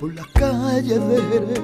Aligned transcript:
por 0.00 0.14
las 0.14 0.26
calles 0.28 0.98
de 1.08 1.60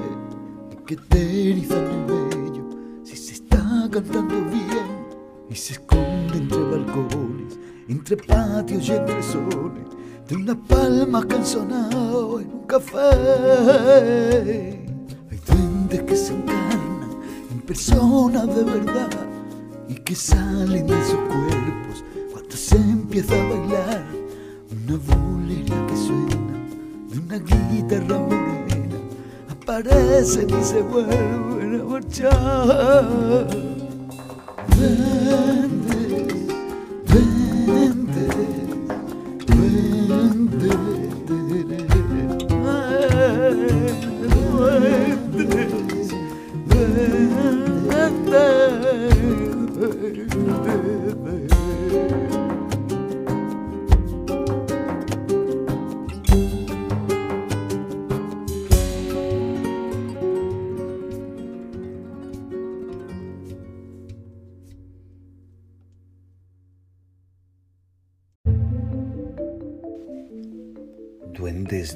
que 0.85 0.95
te 0.95 1.51
erizan 1.53 1.79
el 1.79 2.05
vello 2.05 2.69
si 3.03 3.17
se 3.17 3.33
está 3.33 3.89
cantando 3.91 4.35
bien 4.51 5.07
y 5.49 5.55
se 5.55 5.73
esconde 5.73 6.37
entre 6.37 6.59
balcones, 6.59 7.59
entre 7.89 8.19
patios 8.19 8.87
y 8.89 8.93
entre 8.93 9.23
soles 9.23 9.87
de 10.29 10.37
unas 10.37 10.57
palmas 10.69 11.25
que 11.25 11.37
en 11.37 11.73
un 11.97 12.67
café. 12.67 12.99
Hay 15.31 15.41
duendes 15.47 16.03
que 16.03 16.17
se 16.17 16.35
encarnan 16.35 17.23
en 17.51 17.61
personas 17.63 18.55
de 18.55 18.65
verdad 18.65 19.09
y 19.89 19.95
que 19.95 20.15
salen 20.15 20.87
de 20.87 21.05
sus 21.05 21.15
cuerpos 21.15 22.05
cuando 22.33 22.55
se 22.55 22.77
empieza 22.77 23.35
a 23.35 23.49
bailar 23.49 24.05
una 24.71 24.99
bolería 24.99 25.87
que 25.87 25.97
suena 25.97 26.54
de 27.15 27.21
una 27.21 27.39
guitarra 27.39 28.19
morena. 28.19 28.97
Aparecen 29.49 30.51
y 30.51 30.65
se 30.65 30.83
vuelven 30.83 31.81
a 31.81 31.85
marchar. 31.85 33.47
Duendes, 34.77 35.74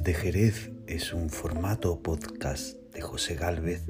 de 0.08 0.14
Jerez 0.14 0.70
es 0.86 1.12
un 1.12 1.28
formato 1.28 2.02
podcast 2.02 2.78
de 2.94 3.02
José 3.02 3.34
Gálvez 3.34 3.82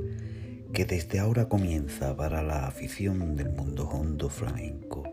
que 0.73 0.85
desde 0.85 1.21
ahora 1.21 1.49
comienza 1.49 2.17
para 2.17 2.43
la 2.43 2.67
afición 2.67 3.37
del 3.37 3.51
mundo 3.51 3.89
hondo 3.89 4.29
flamenco. 4.29 5.05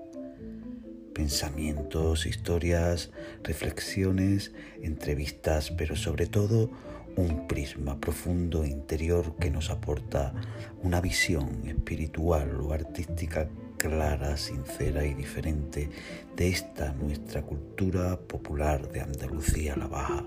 Pensamientos, 1.14 2.25
historias, 2.25 3.12
reflexiones, 3.44 4.52
entrevistas, 4.81 5.70
pero 5.70 5.95
sobre 5.95 6.25
todo 6.25 6.72
un 7.16 7.47
prisma 7.47 8.00
profundo 8.00 8.64
e 8.64 8.69
interior 8.69 9.36
que 9.38 9.52
nos 9.52 9.69
aporta 9.69 10.34
una 10.81 11.02
visión 11.02 11.67
espiritual 11.67 12.59
o 12.62 12.73
artística 12.73 13.47
clara, 13.78 14.38
sincera 14.38 15.06
y 15.06 15.14
diferente 15.14 15.88
de 16.36 16.50
esta 16.50 16.94
nuestra 16.94 17.44
cultura 17.44 18.17
popular 18.17 18.92
de 18.92 19.02
Andalucía 19.02 19.75
la 19.75 19.86
Baja. 19.86 20.25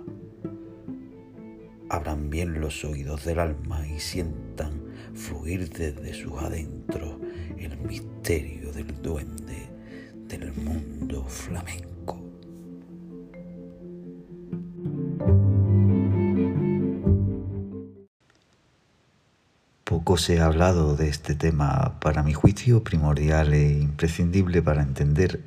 Abran 1.90 2.28
bien 2.28 2.60
los 2.60 2.84
oídos 2.84 3.24
del 3.24 3.38
alma 3.38 3.86
y 3.86 3.98
sientan 3.98 4.82
fluir 5.14 5.70
desde 5.70 6.12
sus 6.12 6.34
adentros 6.34 7.16
el 7.56 7.78
misterio 7.78 8.72
del 8.72 9.00
duende 9.00 9.70
del 10.26 10.52
mundo 10.52 11.24
flamenco. 11.24 11.88
Poco 19.84 20.18
se 20.18 20.40
ha 20.40 20.44
hablado 20.44 20.94
de 20.94 21.08
este 21.08 21.34
tema, 21.34 21.98
para 22.00 22.22
mi 22.22 22.34
juicio 22.34 22.84
primordial 22.84 23.54
e 23.54 23.72
imprescindible 23.72 24.60
para 24.60 24.82
entender 24.82 25.42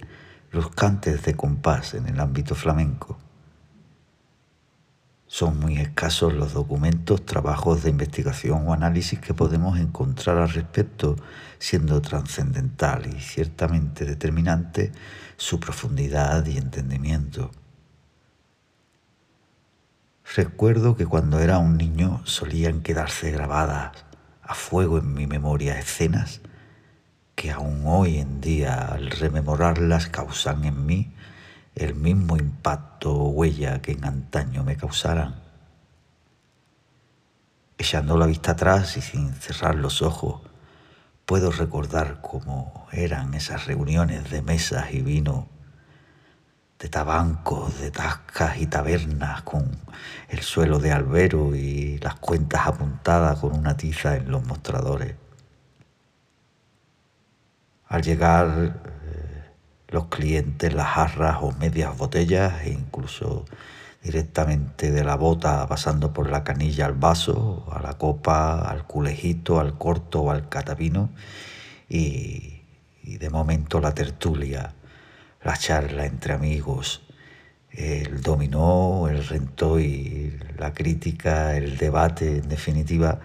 los 0.52 0.72
cantes 0.72 1.24
de 1.24 1.36
compás 1.36 1.94
en 1.94 2.08
el 2.08 2.20
ámbito 2.20 2.56
flamenco. 2.56 3.20
Son 5.34 5.58
muy 5.58 5.78
escasos 5.78 6.34
los 6.34 6.52
documentos, 6.52 7.26
trabajos 7.26 7.84
de 7.84 7.90
investigación 7.90 8.68
o 8.68 8.74
análisis 8.74 9.18
que 9.18 9.34
podemos 9.34 9.80
encontrar 9.80 10.38
al 10.38 10.50
respecto, 10.50 11.16
siendo 11.58 12.02
trascendental 12.02 13.08
y 13.16 13.18
ciertamente 13.22 14.04
determinante 14.04 14.92
su 15.38 15.58
profundidad 15.58 16.46
y 16.48 16.58
entendimiento. 16.58 17.50
Recuerdo 20.36 20.98
que 20.98 21.06
cuando 21.06 21.40
era 21.40 21.60
un 21.60 21.78
niño 21.78 22.22
solían 22.26 22.82
quedarse 22.82 23.32
grabadas 23.32 24.04
a 24.42 24.54
fuego 24.54 24.98
en 24.98 25.14
mi 25.14 25.28
memoria 25.28 25.80
escenas 25.80 26.42
que 27.36 27.52
aún 27.52 27.84
hoy 27.86 28.18
en 28.18 28.42
día 28.42 28.86
al 28.86 29.10
rememorarlas 29.10 30.08
causan 30.08 30.66
en 30.66 30.86
mí 30.86 31.14
el 31.76 31.96
mismo 31.96 32.38
impacto 32.38 33.14
o 33.14 33.30
huella 33.30 33.82
que 33.82 33.94
en 33.94 34.06
antaño 34.06 34.64
me 34.64 34.76
causaran. 34.76 35.36
Echando 37.78 38.18
la 38.18 38.28
vista 38.28 38.52
atrás 38.52 38.98
y 38.98 39.02
sin 39.02 39.34
cerrar 39.34 39.76
los 39.76 40.02
ojos, 40.02 40.42
puedo 41.26 41.52
recordar 41.52 42.20
cómo 42.22 42.88
eran 42.92 43.34
esas 43.34 43.66
reuniones 43.66 44.30
de 44.30 44.42
mesas 44.42 44.94
y 44.94 45.02
vino 45.02 45.48
de 46.78 46.90
tabancos, 46.90 47.80
de 47.80 47.92
tascas 47.92 48.58
y 48.58 48.66
tabernas, 48.66 49.44
con 49.44 49.70
el 50.30 50.42
suelo 50.42 50.80
de 50.80 50.92
albero 50.92 51.56
y 51.56 52.00
las 52.00 52.16
cuentas 52.16 52.66
apuntadas 52.66 53.40
con 53.40 53.56
una 53.56 53.78
tiza 53.78 54.16
en 54.16 54.32
los 54.32 54.44
mostradores. 54.46 55.16
Al 57.88 58.02
llegar 58.02 58.82
eh, 59.04 59.31
los 59.92 60.08
clientes, 60.08 60.74
las 60.74 60.88
jarras 60.88 61.38
o 61.42 61.52
medias 61.52 61.98
botellas 61.98 62.64
e 62.64 62.72
incluso 62.72 63.46
directamente 64.04 64.92
de 64.92 65.04
la 65.04 65.16
bota 65.16 65.68
pasando 65.68 66.12
por 66.14 66.30
la 66.30 66.44
canilla 66.44 66.86
al 66.88 66.94
vaso, 66.94 67.68
a 67.72 67.82
la 67.82 67.94
copa, 67.98 68.62
al 68.62 68.88
culejito, 68.88 69.60
al 69.60 69.78
corto 69.78 70.22
o 70.22 70.32
al 70.32 70.50
catavino 70.50 71.12
y, 71.88 72.64
y 73.04 73.18
de 73.18 73.30
momento 73.30 73.80
la 73.80 73.94
tertulia 73.94 74.74
la 75.44 75.58
charla 75.58 76.06
entre 76.06 76.34
amigos, 76.34 77.02
el 77.72 78.22
dominó, 78.22 79.08
el 79.10 79.26
rentó 79.26 79.80
y 79.80 80.38
la 80.58 80.74
crítica, 80.74 81.56
el 81.58 81.78
debate, 81.78 82.38
en 82.38 82.50
definitiva, 82.50 83.20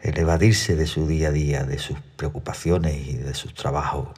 el 0.00 0.18
evadirse 0.18 0.76
de 0.76 0.86
su 0.86 1.06
día 1.06 1.28
a 1.28 1.32
día, 1.32 1.64
de 1.64 1.78
sus 1.78 1.98
preocupaciones 2.16 2.94
y 3.08 3.14
de 3.14 3.34
sus 3.34 3.54
trabajos. 3.54 4.08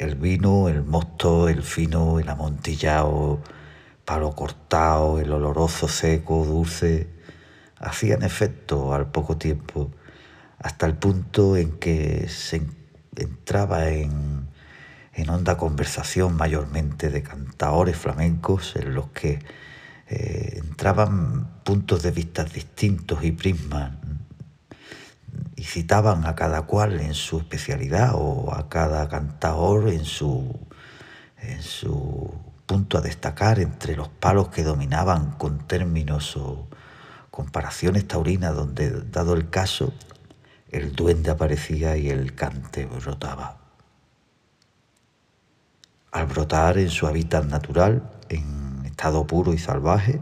El 0.00 0.16
vino, 0.16 0.68
el 0.68 0.82
mosto, 0.82 1.48
el 1.48 1.62
fino, 1.62 2.18
el 2.18 2.28
amontillado, 2.28 3.40
palo 4.04 4.34
cortado, 4.34 5.20
el 5.20 5.32
oloroso 5.32 5.88
seco, 5.88 6.44
dulce, 6.44 7.08
hacían 7.78 8.22
efecto 8.22 8.94
al 8.94 9.10
poco 9.10 9.36
tiempo, 9.36 9.90
hasta 10.58 10.86
el 10.86 10.94
punto 10.94 11.56
en 11.56 11.78
que 11.78 12.28
se 12.28 12.62
entraba 13.16 13.88
en 13.90 14.48
en 15.20 15.28
honda 15.28 15.56
conversación 15.56 16.36
mayormente 16.36 17.10
de 17.10 17.22
cantaores 17.22 17.96
flamencos 17.96 18.74
en 18.76 18.94
los 18.94 19.08
que 19.08 19.38
eh, 20.08 20.60
entraban 20.64 21.62
puntos 21.64 22.02
de 22.02 22.10
vista 22.10 22.44
distintos 22.44 23.22
y 23.24 23.32
prismas 23.32 23.92
y 25.56 25.64
citaban 25.64 26.26
a 26.26 26.34
cada 26.34 26.62
cual 26.62 27.00
en 27.00 27.14
su 27.14 27.38
especialidad 27.38 28.12
o 28.14 28.54
a 28.54 28.68
cada 28.68 29.08
cantaor 29.08 29.88
en 29.88 30.04
su, 30.04 30.58
en 31.38 31.62
su 31.62 32.32
punto 32.66 32.98
a 32.98 33.00
destacar 33.00 33.58
entre 33.58 33.96
los 33.96 34.08
palos 34.08 34.48
que 34.48 34.62
dominaban 34.62 35.32
con 35.32 35.66
términos 35.66 36.36
o 36.36 36.68
comparaciones 37.30 38.06
taurinas 38.06 38.54
donde, 38.54 38.90
dado 39.10 39.34
el 39.34 39.50
caso, 39.50 39.92
el 40.70 40.94
duende 40.94 41.30
aparecía 41.30 41.96
y 41.96 42.10
el 42.10 42.34
cante 42.34 42.86
brotaba. 42.86 43.58
Al 46.12 46.26
brotar 46.26 46.78
en 46.78 46.90
su 46.90 47.06
hábitat 47.06 47.44
natural, 47.44 48.10
en 48.28 48.84
estado 48.84 49.26
puro 49.26 49.52
y 49.52 49.58
salvaje, 49.58 50.20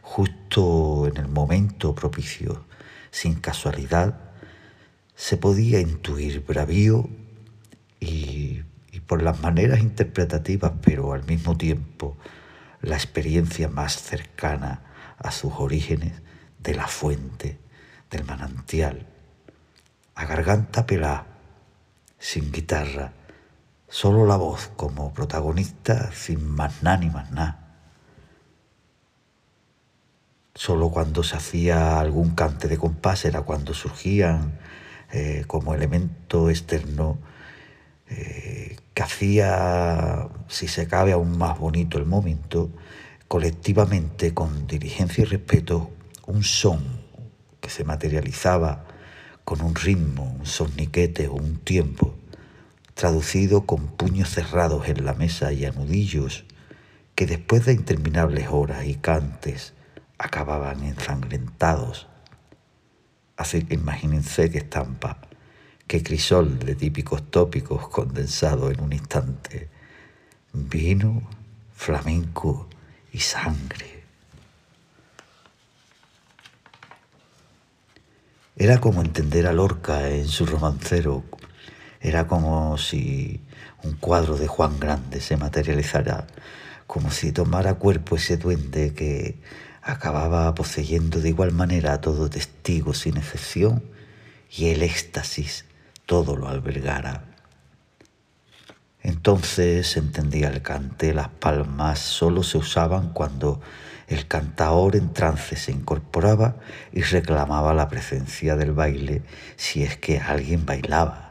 justo 0.00 1.06
en 1.06 1.16
el 1.16 1.28
momento 1.28 1.94
propicio, 1.94 2.64
sin 3.10 3.34
casualidad, 3.34 4.31
se 5.14 5.36
podía 5.36 5.80
intuir 5.80 6.44
bravío 6.44 7.08
y, 8.00 8.62
y 8.90 9.00
por 9.00 9.22
las 9.22 9.40
maneras 9.40 9.80
interpretativas, 9.80 10.72
pero 10.82 11.12
al 11.12 11.24
mismo 11.24 11.56
tiempo 11.56 12.16
la 12.80 12.96
experiencia 12.96 13.68
más 13.68 14.00
cercana 14.02 15.14
a 15.18 15.30
sus 15.30 15.52
orígenes 15.56 16.20
de 16.58 16.74
la 16.74 16.86
fuente, 16.86 17.58
del 18.10 18.24
manantial, 18.24 19.06
a 20.14 20.26
garganta 20.26 20.86
pelá, 20.86 21.26
sin 22.18 22.52
guitarra, 22.52 23.12
solo 23.88 24.26
la 24.26 24.36
voz 24.36 24.70
como 24.76 25.12
protagonista 25.12 26.12
sin 26.12 26.46
más 26.46 26.82
nada 26.82 26.98
ni 26.98 27.10
más 27.10 27.30
nada. 27.30 27.58
Solo 30.54 30.90
cuando 30.90 31.22
se 31.22 31.36
hacía 31.36 31.98
algún 31.98 32.34
cante 32.34 32.68
de 32.68 32.76
compás 32.78 33.24
era 33.24 33.42
cuando 33.42 33.72
surgían 33.72 34.58
eh, 35.12 35.44
como 35.46 35.74
elemento 35.74 36.48
externo 36.48 37.18
eh, 38.08 38.76
que 38.94 39.02
hacía, 39.02 40.28
si 40.48 40.68
se 40.68 40.88
cabe, 40.88 41.12
aún 41.12 41.36
más 41.36 41.58
bonito 41.58 41.98
el 41.98 42.06
momento, 42.06 42.70
colectivamente, 43.28 44.34
con 44.34 44.66
diligencia 44.66 45.22
y 45.22 45.24
respeto, 45.26 45.90
un 46.26 46.42
son 46.42 46.82
que 47.60 47.70
se 47.70 47.84
materializaba 47.84 48.86
con 49.44 49.60
un 49.60 49.74
ritmo, 49.74 50.34
un 50.38 50.46
soniquete 50.46 51.28
o 51.28 51.34
un 51.34 51.56
tiempo, 51.56 52.14
traducido 52.94 53.66
con 53.66 53.88
puños 53.88 54.30
cerrados 54.30 54.88
en 54.88 55.04
la 55.04 55.14
mesa 55.14 55.52
y 55.52 55.64
anudillos, 55.64 56.44
que 57.14 57.26
después 57.26 57.66
de 57.66 57.72
interminables 57.72 58.48
horas 58.50 58.86
y 58.86 58.94
cantes 58.94 59.74
acababan 60.18 60.82
ensangrentados. 60.84 62.08
Así 63.36 63.64
que 63.64 63.74
imagínense 63.74 64.50
qué 64.50 64.58
estampa, 64.58 65.18
qué 65.86 66.02
crisol 66.02 66.58
de 66.58 66.74
típicos 66.74 67.30
tópicos 67.30 67.88
condensado 67.88 68.70
en 68.70 68.80
un 68.80 68.92
instante. 68.92 69.68
Vino, 70.52 71.22
flamenco 71.74 72.68
y 73.12 73.20
sangre. 73.20 74.02
Era 78.56 78.80
como 78.80 79.00
entender 79.00 79.46
a 79.46 79.52
Lorca 79.52 80.10
en 80.10 80.28
su 80.28 80.44
romancero. 80.46 81.24
Era 82.00 82.26
como 82.26 82.76
si 82.76 83.40
un 83.82 83.94
cuadro 83.94 84.36
de 84.36 84.46
Juan 84.46 84.78
Grande 84.78 85.20
se 85.20 85.36
materializara, 85.36 86.26
como 86.86 87.10
si 87.10 87.32
tomara 87.32 87.74
cuerpo 87.74 88.16
ese 88.16 88.36
duende 88.36 88.92
que 88.92 89.36
acababa 89.82 90.54
poseyendo 90.54 91.20
de 91.20 91.30
igual 91.30 91.52
manera 91.52 91.92
a 91.92 92.00
todo 92.00 92.30
testigo 92.30 92.94
sin 92.94 93.16
excepción 93.16 93.82
y 94.50 94.68
el 94.68 94.82
éxtasis 94.82 95.64
todo 96.06 96.36
lo 96.36 96.48
albergara. 96.48 97.24
Entonces 99.02 99.96
entendía 99.96 100.48
el 100.48 100.62
cante, 100.62 101.12
las 101.12 101.28
palmas 101.28 101.98
solo 101.98 102.44
se 102.44 102.58
usaban 102.58 103.12
cuando 103.12 103.60
el 104.06 104.28
cantaor 104.28 104.94
en 104.94 105.12
trance 105.12 105.56
se 105.56 105.72
incorporaba 105.72 106.56
y 106.92 107.02
reclamaba 107.02 107.74
la 107.74 107.88
presencia 107.88 108.56
del 108.56 108.72
baile 108.72 109.22
si 109.56 109.82
es 109.82 109.96
que 109.96 110.18
alguien 110.18 110.66
bailaba. 110.66 111.21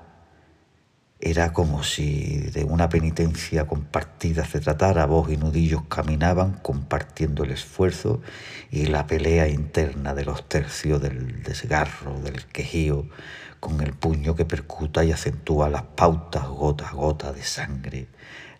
Era 1.23 1.53
como 1.53 1.83
si 1.83 2.49
de 2.49 2.63
una 2.63 2.89
penitencia 2.89 3.67
compartida 3.67 4.43
se 4.43 4.59
tratara, 4.59 5.05
voz 5.05 5.31
y 5.31 5.37
nudillos 5.37 5.83
caminaban 5.87 6.53
compartiendo 6.53 7.43
el 7.43 7.51
esfuerzo 7.51 8.21
y 8.71 8.87
la 8.87 9.05
pelea 9.05 9.47
interna 9.47 10.15
de 10.15 10.25
los 10.25 10.49
tercios 10.49 10.99
del 10.99 11.43
desgarro, 11.43 12.19
del 12.21 12.45
quejío, 12.47 13.05
con 13.59 13.81
el 13.81 13.93
puño 13.93 14.35
que 14.35 14.45
percuta 14.45 15.03
y 15.05 15.11
acentúa 15.11 15.69
las 15.69 15.83
pautas 15.83 16.47
gota 16.47 16.89
a 16.89 16.93
gota 16.93 17.31
de 17.31 17.43
sangre, 17.43 18.07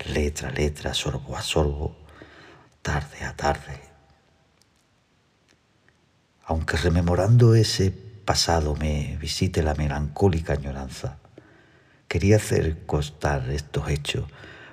letra 0.06 0.50
a 0.50 0.52
letra, 0.52 0.94
sorbo 0.94 1.36
a 1.36 1.42
sorbo, 1.42 1.98
tarde 2.84 3.24
a 3.26 3.36
tarde. 3.36 3.80
Aunque 6.46 6.78
rememorando 6.78 7.56
ese 7.56 7.90
pasado 7.90 8.76
me 8.76 9.18
visite 9.20 9.64
la 9.64 9.74
melancólica 9.74 10.54
añoranza, 10.54 11.18
Quería 12.12 12.36
hacer 12.36 12.86
constar 12.86 13.50
estos 13.52 13.88
hechos 13.88 14.26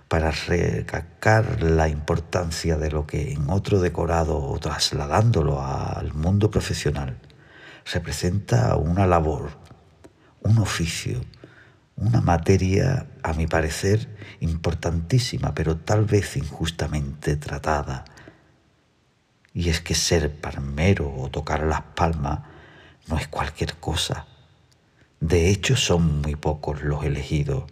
para 0.08 0.32
recalcar 0.32 1.62
la 1.62 1.88
importancia 1.88 2.76
de 2.76 2.90
lo 2.90 3.06
que 3.06 3.30
en 3.32 3.48
otro 3.48 3.78
decorado 3.78 4.42
o 4.42 4.58
trasladándolo 4.58 5.62
al 5.62 6.12
mundo 6.14 6.50
profesional 6.50 7.16
representa 7.92 8.74
una 8.74 9.06
labor, 9.06 9.50
un 10.42 10.58
oficio, 10.58 11.20
una 11.94 12.20
materia, 12.20 13.06
a 13.22 13.32
mi 13.34 13.46
parecer, 13.46 14.08
importantísima, 14.40 15.54
pero 15.54 15.76
tal 15.76 16.06
vez 16.06 16.36
injustamente 16.36 17.36
tratada. 17.36 18.04
Y 19.54 19.68
es 19.68 19.80
que 19.80 19.94
ser 19.94 20.40
palmero 20.40 21.14
o 21.16 21.30
tocar 21.30 21.62
las 21.62 21.82
palmas 21.82 22.40
no 23.06 23.16
es 23.16 23.28
cualquier 23.28 23.76
cosa 23.76 24.26
de 25.20 25.50
hecho, 25.50 25.76
son 25.76 26.20
muy 26.20 26.36
pocos 26.36 26.82
los 26.82 27.04
elegidos, 27.04 27.64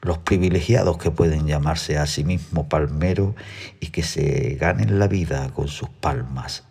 los 0.00 0.18
privilegiados 0.18 0.96
que 0.96 1.10
pueden 1.10 1.46
llamarse 1.46 1.98
a 1.98 2.06
sí 2.06 2.24
mismos 2.24 2.66
palmeros 2.66 3.34
y 3.80 3.88
que 3.88 4.02
se 4.02 4.56
ganen 4.58 4.98
la 4.98 5.06
vida 5.06 5.50
con 5.50 5.68
sus 5.68 5.90
palmas. 5.90 6.64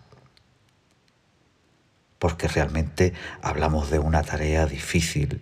Porque 2.18 2.48
realmente 2.48 3.13
hablamos 3.42 3.92
de 3.92 4.00
una 4.00 4.24
tarea 4.24 4.66
difícil, 4.66 5.42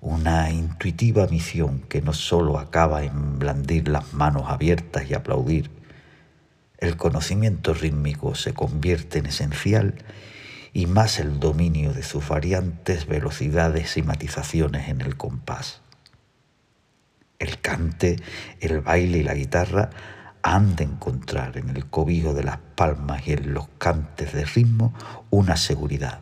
una 0.00 0.50
intuitiva 0.50 1.26
misión 1.28 1.80
que 1.88 2.02
no 2.02 2.12
solo 2.12 2.58
acaba 2.58 3.04
en 3.04 3.38
blandir 3.38 3.88
las 3.88 4.12
manos 4.12 4.44
abiertas 4.46 5.08
y 5.08 5.14
aplaudir. 5.14 5.70
El 6.78 6.96
conocimiento 6.96 7.74
rítmico 7.74 8.34
se 8.34 8.54
convierte 8.54 9.18
en 9.18 9.26
esencial 9.26 9.94
y 10.78 10.86
más 10.86 11.18
el 11.18 11.40
dominio 11.40 11.92
de 11.92 12.04
sus 12.04 12.28
variantes, 12.28 13.08
velocidades 13.08 13.96
y 13.96 14.02
matizaciones 14.02 14.88
en 14.88 15.00
el 15.00 15.16
compás. 15.16 15.80
El 17.40 17.60
cante, 17.60 18.14
el 18.60 18.80
baile 18.80 19.18
y 19.18 19.22
la 19.24 19.34
guitarra 19.34 19.90
han 20.40 20.76
de 20.76 20.84
encontrar 20.84 21.58
en 21.58 21.70
el 21.70 21.86
cobijo 21.86 22.32
de 22.32 22.44
las 22.44 22.58
palmas 22.76 23.26
y 23.26 23.32
en 23.32 23.54
los 23.54 23.66
cantes 23.78 24.32
de 24.32 24.44
ritmo 24.44 24.94
una 25.30 25.56
seguridad, 25.56 26.20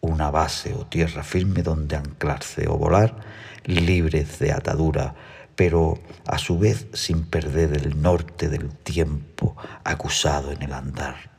una 0.00 0.32
base 0.32 0.74
o 0.74 0.84
tierra 0.86 1.22
firme 1.22 1.62
donde 1.62 1.94
anclarse 1.94 2.66
o 2.66 2.76
volar, 2.76 3.20
libres 3.66 4.40
de 4.40 4.50
atadura, 4.50 5.14
pero 5.54 6.00
a 6.26 6.38
su 6.38 6.58
vez 6.58 6.88
sin 6.92 7.24
perder 7.24 7.72
el 7.74 8.02
norte 8.02 8.48
del 8.48 8.74
tiempo 8.74 9.56
acusado 9.84 10.50
en 10.50 10.62
el 10.62 10.72
andar 10.72 11.35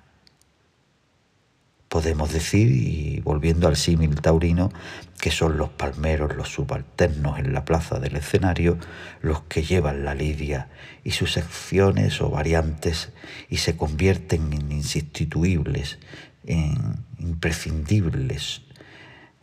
podemos 1.90 2.34
decir, 2.34 2.72
y 2.72 3.22
volviendo 3.22 3.68
al 3.68 3.78
símil 3.78 4.20
taurino, 4.22 4.72
que 5.20 5.32
son 5.32 5.58
los 5.58 5.70
palmeros, 5.70 6.36
los 6.36 6.50
subalternos 6.50 7.40
en 7.40 7.54
la 7.54 7.66
plaza 7.66 8.00
del 8.00 8.16
escenario, 8.16 8.78
los 9.22 9.42
que 9.44 9.64
llevan 9.64 10.06
la 10.06 10.14
lidia 10.14 10.70
y 11.04 11.12
sus 11.12 11.34
secciones 11.34 12.22
o 12.22 12.30
variantes 12.30 13.12
y 13.50 13.58
se 13.58 13.76
convierten 13.78 14.54
en 14.54 14.72
insustituibles, 14.72 16.00
en 16.46 17.06
imprescindibles 17.20 18.62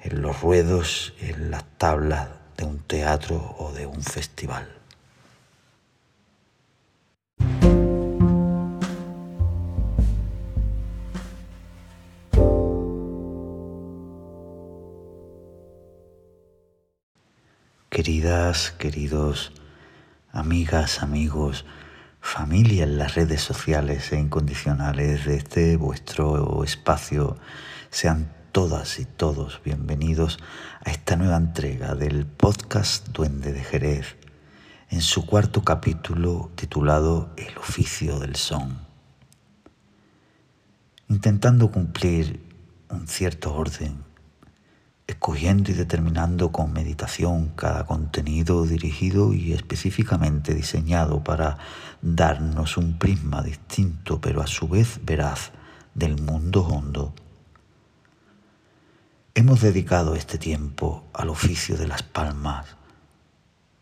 en 0.04 0.20
los 0.20 0.40
ruedos, 0.42 1.14
en 1.20 1.50
las 1.50 1.64
tablas 1.78 2.28
de 2.58 2.64
un 2.64 2.78
teatro 2.80 3.56
o 3.58 3.72
de 3.72 3.86
un 3.86 4.02
festival. 4.02 4.73
Queridas, 17.94 18.72
queridos, 18.72 19.52
amigas, 20.32 21.00
amigos, 21.00 21.64
familia 22.20 22.82
en 22.82 22.98
las 22.98 23.14
redes 23.14 23.40
sociales 23.40 24.12
e 24.12 24.18
incondicionales 24.18 25.26
de 25.26 25.36
este 25.36 25.76
vuestro 25.76 26.64
espacio, 26.64 27.36
sean 27.90 28.34
todas 28.50 28.98
y 28.98 29.04
todos 29.04 29.60
bienvenidos 29.64 30.40
a 30.84 30.90
esta 30.90 31.14
nueva 31.14 31.36
entrega 31.36 31.94
del 31.94 32.26
podcast 32.26 33.10
Duende 33.10 33.52
de 33.52 33.62
Jerez, 33.62 34.16
en 34.90 35.00
su 35.00 35.24
cuarto 35.24 35.62
capítulo 35.62 36.50
titulado 36.56 37.32
El 37.36 37.56
oficio 37.58 38.18
del 38.18 38.34
son. 38.34 38.76
Intentando 41.08 41.70
cumplir 41.70 42.42
un 42.90 43.06
cierto 43.06 43.54
orden 43.54 44.13
escogiendo 45.06 45.70
y 45.70 45.74
determinando 45.74 46.50
con 46.50 46.72
meditación 46.72 47.48
cada 47.56 47.84
contenido 47.84 48.64
dirigido 48.64 49.34
y 49.34 49.52
específicamente 49.52 50.54
diseñado 50.54 51.22
para 51.22 51.58
darnos 52.00 52.76
un 52.76 52.98
prisma 52.98 53.42
distinto 53.42 54.20
pero 54.20 54.42
a 54.42 54.46
su 54.46 54.68
vez 54.68 55.00
veraz 55.04 55.52
del 55.94 56.20
mundo 56.20 56.66
hondo. 56.66 57.14
Hemos 59.34 59.60
dedicado 59.60 60.14
este 60.14 60.38
tiempo 60.38 61.04
al 61.12 61.28
oficio 61.28 61.76
de 61.76 61.88
las 61.88 62.02
palmas, 62.02 62.76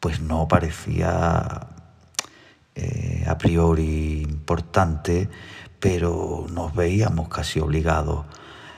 pues 0.00 0.20
no 0.20 0.48
parecía 0.48 1.68
eh, 2.74 3.24
a 3.28 3.36
priori 3.36 4.22
importante, 4.22 5.28
pero 5.78 6.46
nos 6.50 6.74
veíamos 6.74 7.28
casi 7.28 7.60
obligados, 7.60 8.24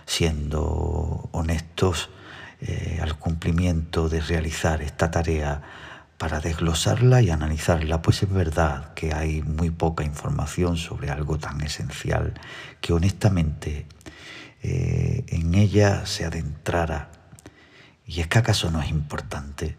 siendo 0.05 1.29
honestos, 1.31 2.11
eh, 2.67 2.99
al 3.03 3.19
cumplimiento 3.19 4.09
de 4.09 4.23
realizar 4.23 4.81
esta 4.81 5.11
tarea 5.11 5.61
para 6.17 6.41
desglosarla 6.41 7.21
y 7.21 7.29
analizarla, 7.29 8.01
pues 8.01 8.23
es 8.23 8.33
verdad 8.33 8.95
que 8.95 9.13
hay 9.13 9.43
muy 9.43 9.69
poca 9.69 10.03
información 10.03 10.79
sobre 10.79 11.11
algo 11.11 11.37
tan 11.39 11.61
esencial 11.61 12.33
que 12.81 12.95
honestamente 12.95 13.85
eh, 14.63 15.25
en 15.29 15.55
ella 15.55 16.07
se 16.07 16.25
adentrara. 16.25 17.11
Y 18.07 18.21
es 18.21 18.29
que 18.29 18.39
acaso 18.39 18.71
no 18.71 18.81
es 18.81 18.89
importante, 18.89 19.77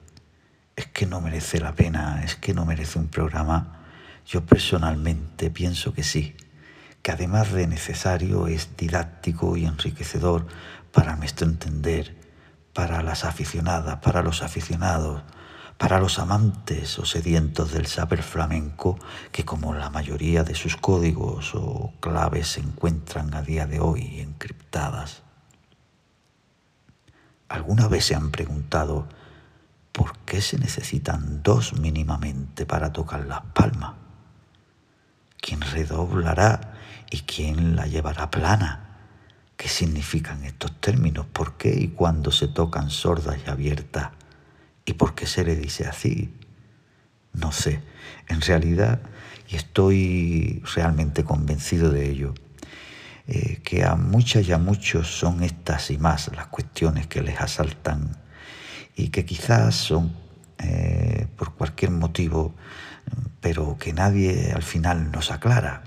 es 0.75 0.85
que 0.85 1.07
no 1.07 1.21
merece 1.21 1.59
la 1.59 1.73
pena, 1.73 2.21
es 2.23 2.35
que 2.35 2.53
no 2.53 2.65
merece 2.65 2.99
un 2.99 3.07
programa. 3.07 3.81
Yo 4.27 4.45
personalmente 4.45 5.49
pienso 5.49 5.91
que 5.91 6.03
sí, 6.03 6.35
que 7.01 7.11
además 7.11 7.51
de 7.51 7.65
necesario 7.65 8.45
es 8.45 8.77
didáctico 8.77 9.57
y 9.57 9.65
enriquecedor 9.65 10.45
para 10.91 11.15
nuestro 11.15 11.47
entender, 11.47 12.24
para 12.75 13.01
las 13.01 13.23
aficionadas, 13.23 13.99
para 13.99 14.21
los 14.21 14.43
aficionados, 14.43 15.23
para 15.77 15.97
los 15.97 16.19
amantes 16.19 16.99
o 16.99 17.05
sedientos 17.05 17.71
del 17.71 17.85
saber 17.85 18.21
flamenco, 18.21 18.99
que 19.31 19.45
como 19.45 19.73
la 19.73 19.89
mayoría 19.89 20.43
de 20.43 20.55
sus 20.55 20.75
códigos 20.75 21.55
o 21.55 21.93
claves 22.01 22.49
se 22.49 22.59
encuentran 22.59 23.33
a 23.33 23.41
día 23.41 23.65
de 23.65 23.79
hoy 23.79 24.19
encriptadas. 24.19 25.23
¿Alguna 27.47 27.87
vez 27.87 28.07
se 28.07 28.15
han 28.15 28.29
preguntado 28.31 29.07
por 29.93 30.17
qué 30.25 30.41
se 30.41 30.59
necesitan 30.59 31.43
dos 31.43 31.79
mínimamente 31.79 32.65
para 32.65 32.91
tocar 32.91 33.25
las 33.25 33.41
palmas? 33.53 33.93
¿Quién 35.39 35.61
redoblará 35.61 36.73
y 37.09 37.21
quién 37.21 37.77
la 37.77 37.87
llevará 37.87 38.29
plana? 38.29 38.84
¿Qué 39.57 39.69
significan 39.69 40.43
estos 40.43 40.79
términos? 40.81 41.25
¿Por 41.25 41.57
qué 41.57 41.73
y 41.73 41.87
cuándo 41.89 42.31
se 42.31 42.47
tocan 42.47 42.89
sordas 42.89 43.37
y 43.45 43.49
abiertas? 43.49 44.09
¿Y 44.85 44.93
por 44.93 45.15
qué 45.15 45.25
se 45.25 45.43
le 45.43 45.55
dice 45.55 45.85
así? 45.87 46.33
No 47.33 47.51
sé. 47.51 47.81
En 48.27 48.41
realidad, 48.41 49.01
y 49.47 49.55
estoy 49.55 50.61
realmente 50.75 51.23
convencido 51.23 51.89
de 51.89 52.09
ello, 52.09 52.33
eh, 53.27 53.61
que 53.63 53.83
a 53.83 53.95
muchas 53.95 54.47
y 54.47 54.51
a 54.51 54.57
muchos 54.57 55.07
son 55.07 55.43
estas 55.43 55.89
y 55.89 55.97
más 55.97 56.29
las 56.35 56.47
cuestiones 56.47 57.07
que 57.07 57.21
les 57.21 57.39
asaltan 57.39 58.17
y 58.95 59.09
que 59.09 59.25
quizás 59.25 59.75
son 59.75 60.13
eh, 60.59 61.27
por 61.35 61.53
cualquier 61.53 61.91
motivo, 61.91 62.53
pero 63.41 63.77
que 63.79 63.93
nadie 63.93 64.51
al 64.53 64.63
final 64.63 65.11
nos 65.11 65.31
aclara. 65.31 65.83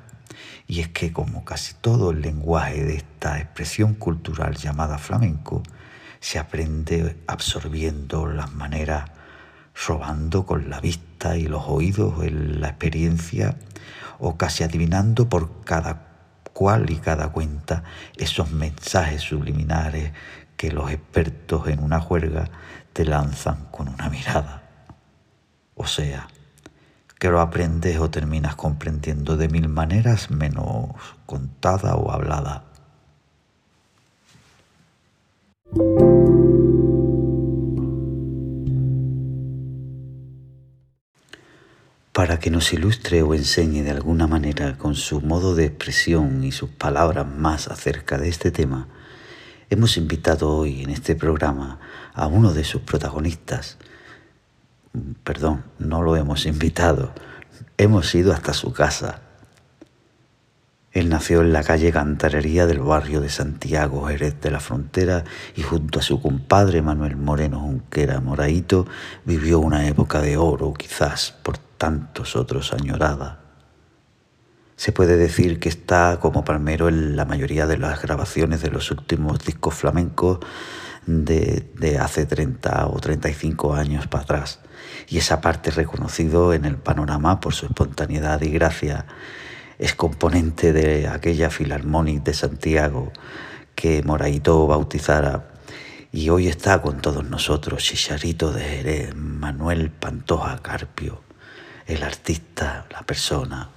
Y 0.68 0.80
es 0.80 0.88
que 0.88 1.12
como 1.12 1.44
casi 1.44 1.74
todo 1.80 2.10
el 2.10 2.20
lenguaje 2.20 2.84
de 2.84 2.96
esta 2.96 3.38
expresión 3.38 3.94
cultural 3.94 4.54
llamada 4.54 4.98
flamenco, 4.98 5.62
se 6.20 6.38
aprende 6.38 7.16
absorbiendo 7.26 8.26
las 8.26 8.52
maneras, 8.52 9.10
robando 9.86 10.44
con 10.44 10.68
la 10.68 10.80
vista 10.80 11.36
y 11.36 11.46
los 11.46 11.64
oídos 11.66 12.22
en 12.22 12.60
la 12.60 12.68
experiencia 12.68 13.56
o 14.18 14.36
casi 14.36 14.62
adivinando 14.62 15.28
por 15.28 15.64
cada 15.64 16.08
cual 16.52 16.90
y 16.90 16.96
cada 16.96 17.30
cuenta 17.30 17.84
esos 18.16 18.50
mensajes 18.50 19.22
subliminares 19.22 20.12
que 20.56 20.70
los 20.70 20.90
expertos 20.90 21.68
en 21.68 21.82
una 21.82 22.00
juerga 22.00 22.50
te 22.92 23.04
lanzan 23.04 23.66
con 23.70 23.88
una 23.88 24.10
mirada. 24.10 24.64
O 25.76 25.86
sea, 25.86 26.28
que 27.18 27.28
lo 27.28 27.40
aprendes 27.40 27.98
o 27.98 28.10
terminas 28.10 28.54
comprendiendo 28.54 29.36
de 29.36 29.48
mil 29.48 29.68
maneras 29.68 30.30
menos 30.30 30.90
contada 31.26 31.96
o 31.96 32.10
hablada. 32.12 32.64
Para 42.12 42.40
que 42.40 42.50
nos 42.50 42.72
ilustre 42.72 43.22
o 43.22 43.34
enseñe 43.34 43.82
de 43.82 43.92
alguna 43.92 44.26
manera 44.26 44.76
con 44.76 44.96
su 44.96 45.20
modo 45.20 45.54
de 45.54 45.66
expresión 45.66 46.42
y 46.42 46.50
sus 46.50 46.70
palabras 46.70 47.26
más 47.26 47.68
acerca 47.68 48.18
de 48.18 48.28
este 48.28 48.50
tema, 48.50 48.88
hemos 49.70 49.96
invitado 49.96 50.50
hoy 50.50 50.82
en 50.82 50.90
este 50.90 51.14
programa 51.14 51.78
a 52.14 52.26
uno 52.26 52.52
de 52.54 52.64
sus 52.64 52.82
protagonistas. 52.82 53.78
Perdón, 55.24 55.64
no 55.78 56.02
lo 56.02 56.16
hemos 56.16 56.46
invitado, 56.46 57.12
hemos 57.76 58.14
ido 58.14 58.32
hasta 58.32 58.52
su 58.52 58.72
casa 58.72 59.22
él 60.98 61.10
nació 61.10 61.42
en 61.42 61.52
la 61.52 61.62
calle 61.62 61.92
Cantarería 61.92 62.66
del 62.66 62.80
barrio 62.80 63.20
de 63.20 63.28
Santiago, 63.28 64.06
Jerez 64.08 64.40
de 64.40 64.50
la 64.50 64.58
Frontera, 64.58 65.22
y 65.54 65.62
junto 65.62 66.00
a 66.00 66.02
su 66.02 66.20
compadre 66.20 66.82
Manuel 66.82 67.16
Moreno 67.16 67.60
Junquera 67.60 68.20
Moraito 68.20 68.86
vivió 69.24 69.60
una 69.60 69.86
época 69.86 70.20
de 70.20 70.36
oro, 70.36 70.72
quizás 70.74 71.36
por 71.42 71.58
tantos 71.58 72.36
otros 72.36 72.72
añorada. 72.72 73.40
Se 74.76 74.90
puede 74.90 75.16
decir 75.16 75.60
que 75.60 75.68
está 75.68 76.18
como 76.20 76.44
palmero 76.44 76.88
en 76.88 77.16
la 77.16 77.24
mayoría 77.24 77.66
de 77.66 77.78
las 77.78 78.00
grabaciones 78.00 78.62
de 78.62 78.70
los 78.70 78.90
últimos 78.90 79.38
discos 79.44 79.74
flamencos 79.74 80.38
de, 81.06 81.70
de 81.76 81.98
hace 81.98 82.26
30 82.26 82.88
o 82.88 82.98
35 82.98 83.74
años 83.74 84.06
para 84.06 84.24
atrás. 84.24 84.60
Y 85.08 85.18
esa 85.18 85.40
parte 85.40 85.70
reconocido 85.70 86.52
en 86.52 86.64
el 86.64 86.76
panorama 86.76 87.40
por 87.40 87.54
su 87.54 87.66
espontaneidad 87.66 88.40
y 88.42 88.50
gracia 88.50 89.06
es 89.78 89.94
componente 89.94 90.72
de 90.72 91.06
aquella 91.06 91.50
Filarmónica 91.50 92.24
de 92.24 92.34
Santiago 92.34 93.12
que 93.74 94.02
Moraito 94.02 94.66
bautizara 94.66 95.44
y 96.10 96.30
hoy 96.30 96.48
está 96.48 96.80
con 96.82 97.00
todos 97.00 97.24
nosotros 97.24 97.84
Chicharito 97.84 98.50
de 98.50 98.62
Jerez, 98.62 99.14
Manuel 99.14 99.90
Pantoja 99.90 100.58
Carpio, 100.58 101.22
el 101.86 102.02
artista, 102.02 102.86
la 102.90 103.02
persona. 103.02 103.68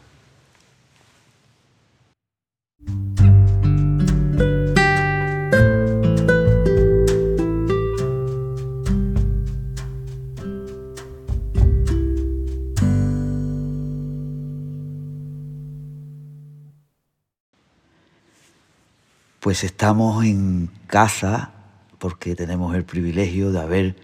Pues 19.41 19.63
estamos 19.63 20.24
en 20.24 20.69
casa 20.86 21.50
porque 21.98 22.36
tenemos 22.36 22.75
el 22.75 22.86
privilegio 22.86 23.51
de 23.51 23.60
haber 23.60 23.95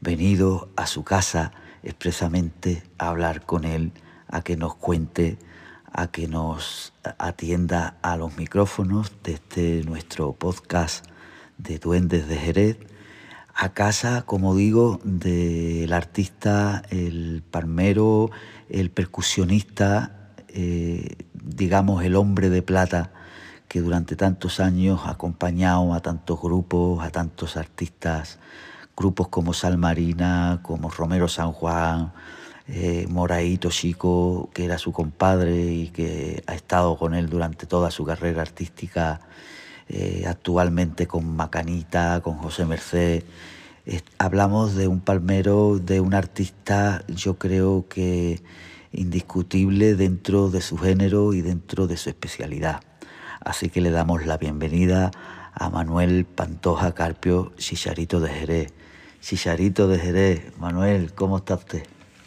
venido 0.00 0.68
a 0.74 0.88
su 0.88 1.04
casa 1.04 1.52
expresamente 1.84 2.82
a 2.98 3.10
hablar 3.10 3.46
con 3.46 3.62
él, 3.62 3.92
a 4.26 4.42
que 4.42 4.56
nos 4.56 4.74
cuente, 4.74 5.38
a 5.92 6.08
que 6.08 6.26
nos 6.26 6.92
atienda 7.18 7.98
a 8.02 8.16
los 8.16 8.36
micrófonos 8.36 9.12
de 9.22 9.34
este 9.34 9.84
nuestro 9.84 10.32
podcast 10.32 11.06
de 11.56 11.78
Duendes 11.78 12.26
de 12.26 12.36
Jerez, 12.36 12.78
a 13.54 13.72
casa, 13.72 14.22
como 14.22 14.56
digo, 14.56 14.98
del 15.04 15.92
artista, 15.92 16.82
el 16.90 17.44
palmero, 17.48 18.32
el 18.68 18.90
percusionista, 18.90 20.32
eh, 20.48 21.14
digamos 21.32 22.02
el 22.02 22.16
hombre 22.16 22.50
de 22.50 22.62
plata 22.62 23.12
que 23.70 23.80
durante 23.80 24.16
tantos 24.16 24.58
años 24.58 25.02
ha 25.04 25.10
acompañado 25.10 25.94
a 25.94 26.00
tantos 26.00 26.42
grupos, 26.42 27.04
a 27.04 27.10
tantos 27.10 27.56
artistas, 27.56 28.40
grupos 28.96 29.28
como 29.28 29.52
Salmarina, 29.54 30.58
como 30.60 30.90
Romero 30.90 31.28
San 31.28 31.52
Juan, 31.52 32.12
eh, 32.66 33.06
Moraito 33.08 33.70
Chico, 33.70 34.50
que 34.52 34.64
era 34.64 34.76
su 34.76 34.90
compadre 34.92 35.72
y 35.72 35.88
que 35.90 36.42
ha 36.48 36.56
estado 36.56 36.98
con 36.98 37.14
él 37.14 37.30
durante 37.30 37.66
toda 37.66 37.92
su 37.92 38.04
carrera 38.04 38.42
artística, 38.42 39.20
eh, 39.88 40.24
actualmente 40.26 41.06
con 41.06 41.36
Macanita, 41.36 42.20
con 42.22 42.38
José 42.38 42.66
Merced. 42.66 43.22
hablamos 44.18 44.74
de 44.74 44.88
un 44.88 45.00
palmero, 45.00 45.78
de 45.78 46.00
un 46.00 46.14
artista, 46.14 47.04
yo 47.06 47.38
creo 47.38 47.86
que 47.88 48.42
indiscutible 48.92 49.94
dentro 49.94 50.50
de 50.50 50.60
su 50.60 50.76
género 50.76 51.34
y 51.34 51.40
dentro 51.40 51.86
de 51.86 51.96
su 51.96 52.08
especialidad. 52.08 52.89
Así 53.40 53.70
que 53.70 53.80
le 53.80 53.90
damos 53.90 54.26
la 54.26 54.36
bienvenida 54.36 55.10
a 55.54 55.70
Manuel 55.70 56.26
Pantoja 56.26 56.92
Carpio, 56.92 57.52
Chicharito 57.56 58.20
de 58.20 58.28
Jerez. 58.28 58.72
Chicharito 59.22 59.88
de 59.88 59.98
Jerez, 59.98 60.58
Manuel, 60.58 61.14
¿cómo 61.14 61.38
está 61.38 61.54
usted? 61.54 61.82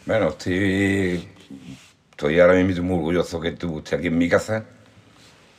Bueno, 0.06 0.30
estoy, 0.30 1.28
estoy 2.10 2.40
ahora 2.40 2.54
mismo 2.62 2.88
muy 2.88 2.98
orgulloso 2.98 3.40
que 3.40 3.52
tú 3.52 3.78
estés 3.78 3.98
aquí 4.00 4.08
en 4.08 4.18
mi 4.18 4.28
casa. 4.28 4.64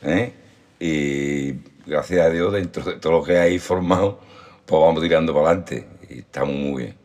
¿eh? 0.02 0.34
Y 0.78 1.52
gracias 1.86 2.26
a 2.26 2.30
Dios, 2.30 2.52
dentro 2.52 2.84
de 2.84 2.96
todo 2.96 3.12
lo 3.14 3.22
que 3.22 3.38
hay 3.38 3.58
formado, 3.58 4.20
pues 4.66 4.80
vamos 4.80 5.02
tirando 5.02 5.32
para 5.32 5.48
adelante. 5.48 5.88
Y 6.10 6.18
estamos 6.18 6.54
muy 6.54 6.82
bien. 6.82 6.96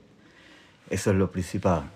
Eso 0.89 1.11
es 1.11 1.15
lo 1.15 1.31
principal. 1.31 1.89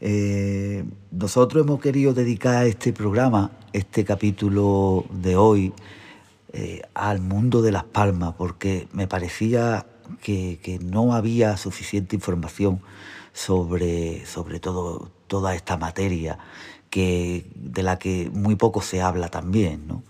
Eh, 0.00 0.84
nosotros 1.10 1.66
hemos 1.66 1.80
querido 1.80 2.14
dedicar 2.14 2.66
este 2.66 2.94
programa, 2.94 3.50
este 3.72 4.04
capítulo 4.04 5.04
de 5.10 5.36
hoy, 5.36 5.72
eh, 6.52 6.82
al 6.94 7.20
mundo 7.20 7.62
de 7.62 7.72
las 7.72 7.84
palmas, 7.84 8.34
porque 8.36 8.88
me 8.92 9.06
parecía 9.06 9.86
que, 10.20 10.78
no 10.82 11.14
había 11.14 11.56
suficiente 11.56 12.16
información 12.16 12.82
sobre, 13.32 14.26
sobre 14.26 14.60
todo, 14.60 15.10
toda 15.26 15.54
esta 15.54 15.76
materia 15.76 16.38
que, 16.90 17.46
de 17.54 17.82
la 17.82 17.98
que 17.98 18.30
muy 18.32 18.56
poco 18.56 18.82
se 18.82 19.00
habla 19.00 19.28
también. 19.28 19.86
¿no? 19.86 20.02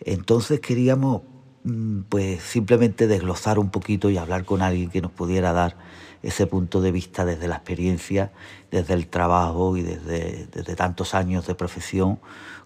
Entonces 0.00 0.60
queríamos 0.60 1.22
mm, 1.62 2.00
pues 2.08 2.42
simplemente 2.42 3.06
desglosar 3.06 3.58
un 3.58 3.70
poquito 3.70 4.10
y 4.10 4.18
hablar 4.18 4.44
con 4.44 4.62
alguien 4.62 4.90
que 4.90 5.00
nos 5.00 5.12
pudiera 5.12 5.52
dar 5.52 5.76
ese 6.22 6.46
punto 6.46 6.80
de 6.80 6.90
vista 6.90 7.24
desde 7.24 7.46
la 7.46 7.56
experiencia, 7.56 8.32
desde 8.70 8.94
el 8.94 9.06
trabajo 9.06 9.76
y 9.76 9.82
desde, 9.82 10.46
desde 10.46 10.74
tantos 10.74 11.14
años 11.14 11.46
de 11.46 11.54
profesión 11.54 12.18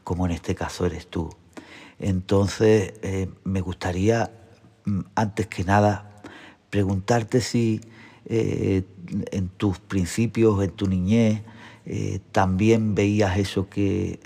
como 0.08 0.24
en 0.24 0.32
este 0.32 0.54
caso 0.54 0.86
eres 0.86 1.06
tú. 1.06 1.28
Entonces 1.98 2.94
eh, 3.02 3.28
me 3.44 3.60
gustaría, 3.60 4.30
mm, 4.86 5.00
antes 5.14 5.48
que 5.48 5.64
nada, 5.64 6.22
preguntarte 6.70 7.42
si 7.42 7.82
eh, 8.24 8.84
en 9.32 9.48
tus 9.50 9.78
principios, 9.80 10.64
en 10.64 10.70
tu 10.70 10.86
niñez, 10.86 11.42
eh, 11.84 12.20
también 12.32 12.94
veías 12.94 13.36
eso 13.36 13.68
que 13.68 14.18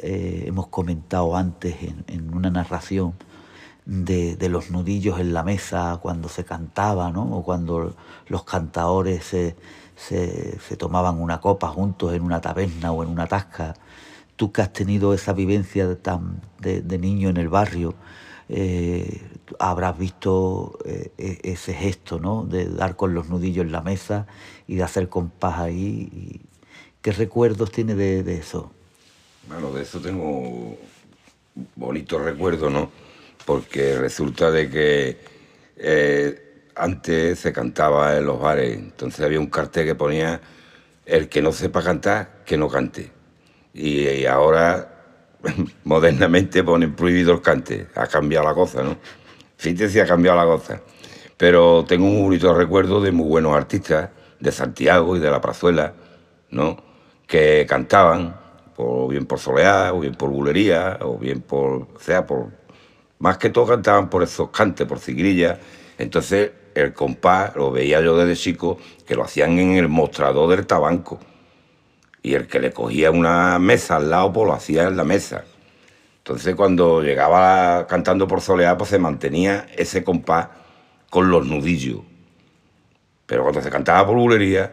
hemos 0.47 0.69
comentado 0.69 1.37
antes 1.37 1.75
en, 2.07 2.33
una 2.33 2.51
narración 2.51 3.15
de, 3.85 4.49
los 4.49 4.71
nudillos 4.71 5.19
en 5.19 5.33
la 5.33 5.43
mesa 5.43 5.99
cuando 6.01 6.29
se 6.29 6.45
cantaba, 6.45 7.11
¿no? 7.11 7.25
o 7.25 7.43
cuando 7.43 7.97
los 8.29 8.45
cantadores 8.45 9.25
se, 9.25 10.77
tomaban 10.79 11.21
una 11.21 11.41
copa 11.41 11.67
juntos 11.67 12.15
en 12.15 12.23
una 12.23 12.41
taberna 12.41 12.93
o 12.93 13.03
en 13.03 13.09
una 13.09 13.27
tasca. 13.27 13.75
Tú 14.43 14.51
que 14.51 14.61
has 14.61 14.73
tenido 14.73 15.15
esa 15.15 15.33
vivencia 15.33 15.87
de, 15.87 16.99
niño 16.99 17.29
en 17.29 17.37
el 17.37 17.49
barrio, 17.49 17.95
eh, 18.49 19.23
habrás 19.61 19.97
visto 19.97 20.81
e, 20.85 21.13
ese 21.45 21.73
gesto 21.75 22.19
¿no? 22.19 22.43
de 22.43 22.65
dar 22.65 22.97
con 22.97 23.15
los 23.15 23.29
nudillos 23.29 23.65
en 23.65 23.71
la 23.71 23.83
mesa 23.83 24.27
y 24.67 24.75
de 24.75 24.83
hacer 24.83 25.09
compás 25.09 25.61
ahí. 25.61 26.41
¿Qué 27.03 27.13
recuerdos 27.13 27.71
tiene 27.71 27.95
de, 27.95 28.37
eso? 28.37 28.73
Bueno, 29.47 29.71
de 29.71 29.83
eso 29.83 30.01
tengo 30.01 30.77
bonitos 31.77 32.21
recuerdos, 32.21 32.73
¿no? 32.73 32.91
Porque 33.47 33.97
resulta 33.97 34.51
de 34.51 34.69
que 34.69 35.21
eh, 35.77 36.65
antes 36.75 37.39
se 37.39 37.53
cantaba 37.53 38.17
en 38.17 38.27
los 38.27 38.41
bares, 38.41 38.77
entonces 38.77 39.25
había 39.25 39.39
un 39.39 39.47
cartel 39.47 39.87
que 39.87 39.95
ponía 39.95 40.41
el 41.07 41.29
que 41.29 41.41
no 41.43 41.53
sepa 41.53 41.81
cantar, 41.81 42.43
que 42.45 42.57
no 42.57 42.69
cante. 42.69 43.22
Y, 43.75 44.27
ahora 44.27 44.89
modernamente 45.85 46.63
ponen 46.63 46.95
prohibido 46.95 47.33
el 47.33 47.41
cante, 47.41 47.89
ha 47.95 48.07
cambiado 48.07 48.47
la 48.47 48.55
cosa, 48.55 48.83
¿no? 48.83 48.97
Fíjate 49.57 49.89
si 49.89 50.01
ha 50.01 50.07
cambiado 50.07 50.39
la 50.39 50.45
cosa. 50.45 50.81
Pero 51.37 51.85
tengo 51.87 52.07
un 52.07 52.23
bonito 52.23 52.53
recuerdo 52.55 53.01
de 53.01 53.13
muy 53.13 53.29
buenos 53.29 53.57
artistas, 53.57 54.11
de 54.39 54.53
Santiago 54.53 55.17
y 55.17 55.21
de 55.21 55.31
la 55.31 55.41
Prazuela, 55.41 55.95
¿no? 56.51 56.93
que 57.33 57.65
cantaban, 57.67 58.37
o 58.77 59.09
bien 59.09 59.25
por 59.25 59.39
soleá, 59.39 59.95
o 59.95 60.01
bien 60.01 60.15
por 60.15 60.29
bulería, 60.29 60.99
o 61.01 61.17
bien 61.17 61.41
por, 61.41 61.89
o 61.95 61.99
sea, 61.99 62.27
por, 62.27 62.49
más 63.21 63.39
que 63.39 63.49
todo 63.49 63.67
cantaban 63.67 64.11
por 64.11 64.23
esos 64.23 64.51
cantes, 64.51 64.87
por 64.87 64.99
cigrillas. 64.99 65.59
Entonces 65.97 66.51
el 66.75 66.93
compás 66.93 67.57
lo 67.57 67.71
veía 67.71 68.03
yo 68.03 68.17
desde 68.19 68.37
chico 68.37 68.77
que 69.07 69.15
lo 69.15 69.25
hacían 69.25 69.59
en 69.59 69.77
el 69.77 69.89
mostrador 69.89 70.51
del 70.51 70.67
tabanco. 70.67 71.19
Y 72.23 72.35
el 72.35 72.47
que 72.47 72.61
le 72.61 72.73
cogía 72.73 73.11
una 73.11 73.59
mesa 73.59 73.97
al 73.97 74.11
lado, 74.11 74.33
pues 74.33 74.47
lo 74.47 74.53
hacía 74.53 74.85
en 74.85 74.97
la 74.97 75.05
mesa. 75.05 75.45
Entonces 76.19 76.55
cuando 76.55 77.03
llegaba 77.03 77.87
cantando 77.89 78.29
por 78.29 78.41
soleá, 78.41 78.79
pues 78.79 78.91
se 78.91 78.99
mantenía 78.99 79.67
ese 79.77 80.05
compás 80.05 80.49
con 81.11 81.31
los 81.31 81.47
nudillos. 81.47 82.01
Pero 83.27 83.43
cuando 83.43 83.61
se 83.61 83.71
cantaba 83.71 84.07
por 84.07 84.17
bulería, 84.17 84.73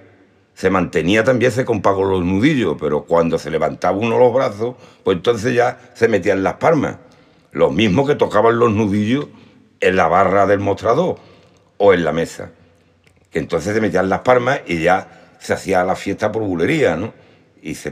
se 0.53 0.69
mantenía 0.69 1.23
también 1.23 1.51
ese 1.51 1.65
compás 1.65 1.95
con 1.95 2.09
los 2.09 2.23
nudillos, 2.23 2.75
pero 2.79 3.05
cuando 3.05 3.39
se 3.39 3.49
levantaba 3.49 3.97
uno 3.97 4.19
los 4.19 4.33
brazos, 4.33 4.75
pues 5.03 5.17
entonces 5.17 5.55
ya 5.55 5.79
se 5.95 6.07
metían 6.07 6.43
las 6.43 6.55
palmas. 6.55 6.97
Los 7.51 7.71
mismos 7.71 8.07
que 8.07 8.15
tocaban 8.15 8.59
los 8.59 8.71
nudillos 8.71 9.27
en 9.79 9.95
la 9.95 10.07
barra 10.07 10.45
del 10.45 10.59
mostrador 10.59 11.17
o 11.77 11.93
en 11.93 12.03
la 12.03 12.11
mesa. 12.11 12.51
Que 13.31 13.39
entonces 13.39 13.73
se 13.73 13.81
metían 13.81 14.09
las 14.09 14.19
palmas 14.19 14.59
y 14.67 14.81
ya 14.81 15.35
se 15.39 15.53
hacía 15.53 15.83
la 15.83 15.95
fiesta 15.95 16.31
por 16.31 16.43
bulería, 16.43 16.95
¿no? 16.95 17.13
Y 17.61 17.75
se, 17.75 17.91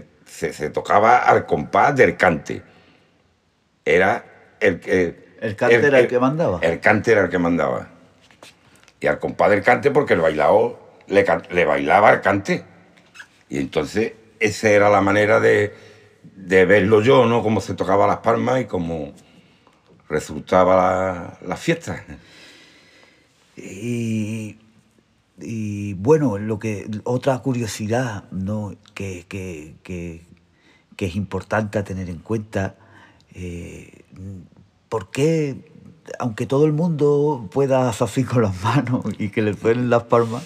tocaba 0.73 1.19
al 1.19 1.45
compás 1.45 1.95
del 1.95 2.15
cante. 2.17 2.61
Era 3.83 4.25
el 4.59 4.79
que... 4.79 5.27
¿El 5.39 5.55
cante 5.55 5.87
era 5.87 5.99
el, 5.99 6.07
que 6.07 6.19
mandaba? 6.19 6.59
El 6.61 6.79
cante 6.79 7.11
era 7.11 7.21
el 7.21 7.29
que 7.29 7.37
mandaba. 7.37 7.89
Y 8.99 9.07
al 9.07 9.19
compás 9.19 9.51
del 9.51 9.61
cante 9.61 9.91
porque 9.91 10.13
el 10.13 10.21
bailador 10.21 10.79
le, 11.07 11.65
bailaba 11.65 12.09
al 12.09 12.21
cante. 12.21 12.63
Y 13.49 13.59
entonces 13.59 14.13
esa 14.39 14.69
era 14.69 14.89
la 14.89 15.01
manera 15.01 15.39
de, 15.39 15.73
verlo 16.35 17.01
yo, 17.01 17.25
¿no? 17.25 17.43
Cómo 17.43 17.61
se 17.61 17.73
tocaba 17.75 18.07
las 18.07 18.17
palmas 18.17 18.61
y 18.61 18.65
cómo 18.65 19.13
resultaba 20.09 21.37
la, 21.45 21.55
fiesta. 21.55 22.03
Y, 23.55 24.57
bueno, 25.97 26.37
lo 26.37 26.59
que 26.59 26.89
otra 27.03 27.37
curiosidad 27.39 28.23
¿no? 28.31 28.73
que, 28.93 29.25
es 30.97 31.15
importante 31.15 31.81
tener 31.83 32.09
en 32.09 32.19
cuenta, 32.19 32.75
eh, 33.33 34.05
¿por 34.89 35.11
qué, 35.11 35.71
aunque 36.19 36.47
todo 36.47 36.65
el 36.65 36.73
mundo 36.73 37.49
pueda 37.51 37.87
hacer 37.89 38.25
con 38.25 38.41
las 38.41 38.63
manos 38.63 39.05
y 39.19 39.29
que 39.29 39.41
le 39.41 39.53
suenen 39.53 39.89
las 39.89 40.03
palmas, 40.03 40.43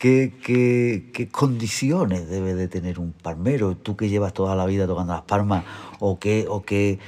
¿Qué, 0.00 1.28
condiciones 1.30 2.26
debe 2.30 2.54
de 2.54 2.68
tener 2.68 2.98
un 2.98 3.12
palmero? 3.12 3.76
Tú 3.76 3.98
que 3.98 4.08
llevas 4.08 4.32
toda 4.32 4.56
la 4.56 4.64
vida 4.64 4.86
tocando 4.86 5.12
las 5.12 5.24
palmas, 5.24 5.66
o 5.98 6.18
que, 6.18 6.46
o 6.48 6.62
que, 6.62 6.98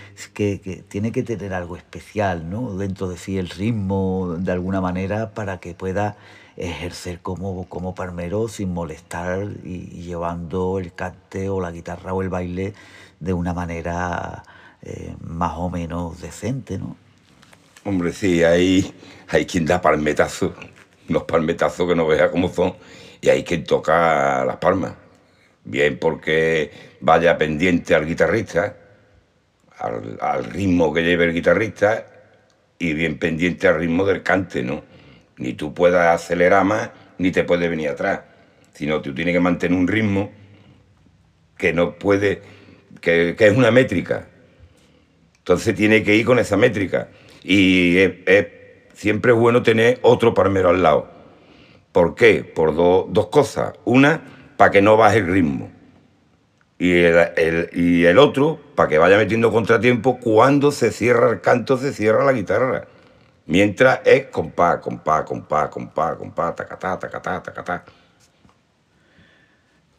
tiene 0.89 1.11
que 1.11 1.23
tener 1.23 1.55
algo 1.55 1.79
especial 1.79 2.51
¿no? 2.51 2.77
dentro 2.77 3.09
de 3.09 3.17
sí 3.17 3.39
el 3.39 3.49
ritmo, 3.49 4.37
de 4.39 4.53
alguna 4.53 4.83
manera, 4.83 5.31
para 5.31 5.59
que 5.59 5.73
pueda 5.73 6.19
ejercer 6.59 7.21
como, 7.21 7.67
como 7.67 7.95
palmero 7.95 8.47
sin 8.49 8.75
molestar 8.75 9.49
y, 9.65 10.03
llevando 10.03 10.79
el 10.79 10.93
cante 10.93 11.49
o 11.49 11.63
la 11.63 11.71
guitarra 11.71 12.13
o 12.13 12.21
el 12.21 12.29
baile 12.29 12.75
de 13.21 13.33
una 13.33 13.55
manera 13.55 14.43
eh, 14.83 15.15
más 15.27 15.55
o 15.57 15.71
menos 15.71 16.21
decente, 16.21 16.77
¿no? 16.77 16.95
Hombre, 17.87 18.13
sí, 18.13 18.45
hay, 18.45 18.93
hay 19.29 19.47
quien 19.47 19.65
da 19.65 19.81
palmetazo 19.81 20.53
unos 21.09 21.25
palmetazos 21.25 21.89
que 21.89 21.95
no 21.95 22.07
vea 22.07 22.31
cómo 22.31 22.49
son, 22.49 22.75
y 23.21 23.29
hay 23.29 23.43
que 23.43 23.59
tocar 23.59 24.47
las 24.47 24.57
palmas. 24.57 24.95
Bien 25.65 25.99
porque 25.99 26.71
vaya 27.01 27.39
pendiente 27.39 27.95
al 27.95 28.07
guitarrista, 28.07 28.77
al, 29.79 30.45
ritmo 30.45 30.93
que 30.93 31.03
lleve 31.03 31.27
el 31.27 31.33
guitarrista, 31.33 32.07
y 32.79 32.95
bien 32.95 33.19
pendiente 33.19 33.69
al 33.69 33.79
ritmo 33.79 34.05
del 34.05 34.23
cante, 34.23 34.63
¿no? 34.63 34.83
Ni 35.37 35.55
tú 35.55 35.73
puedas 35.73 36.15
acelerar 36.15 36.65
más, 36.65 36.91
ni 37.19 37.31
te 37.31 37.45
puedes 37.45 37.71
venir 37.71 37.91
atrás, 37.91 38.21
sino 38.75 39.01
tú 39.01 39.15
tienes 39.15 39.35
que 39.35 39.41
mantener 39.41 39.79
un 39.79 39.87
ritmo 39.87 40.33
que 41.57 41.73
no 41.73 41.97
puede, 41.97 42.43
que, 43.01 43.37
es 43.39 43.57
una 43.57 43.71
métrica. 43.71 44.27
Entonces 45.39 45.75
tiene 45.75 46.03
que 46.03 46.17
ir 46.17 46.27
con 46.27 46.41
esa 46.41 46.57
métrica. 46.57 47.09
Y 47.45 47.99
es 47.99 48.45
siempre 48.95 49.33
es 49.33 49.39
bueno 49.39 49.63
tener 49.63 49.99
otro 50.03 50.35
palmero 50.35 50.71
al 50.71 50.83
lado. 50.83 51.09
¿Por 51.93 52.15
qué? 52.15 52.43
Por 52.45 52.75
dos 52.75 53.27
cosas. 53.29 53.75
Una, 53.85 54.23
para 54.57 54.71
que 54.71 54.83
no 54.83 54.97
baje 54.97 55.19
el 55.19 55.27
ritmo. 55.27 55.71
Y 56.79 56.93
el, 56.95 57.71
y 57.73 58.05
el 58.07 58.19
otro, 58.19 58.59
para 58.75 58.89
que 58.89 58.99
vaya 58.99 59.17
metiendo 59.17 59.53
contratiempo 59.53 60.19
cuando 60.19 60.73
se 60.73 60.91
cierra 60.91 61.31
el 61.31 61.41
canto, 61.41 61.77
se 61.77 61.93
cierra 61.93 62.25
la 62.25 62.33
guitarra. 62.33 62.87
Mientras 63.47 64.01
es 64.05 64.27
compás, 64.27 64.79
compás, 64.79 65.25
compás, 65.25 65.69
compás, 65.69 66.17
compás, 66.17 66.57
tacatá, 66.57 66.99
tacatá, 66.99 67.43
tacatá. 67.43 67.85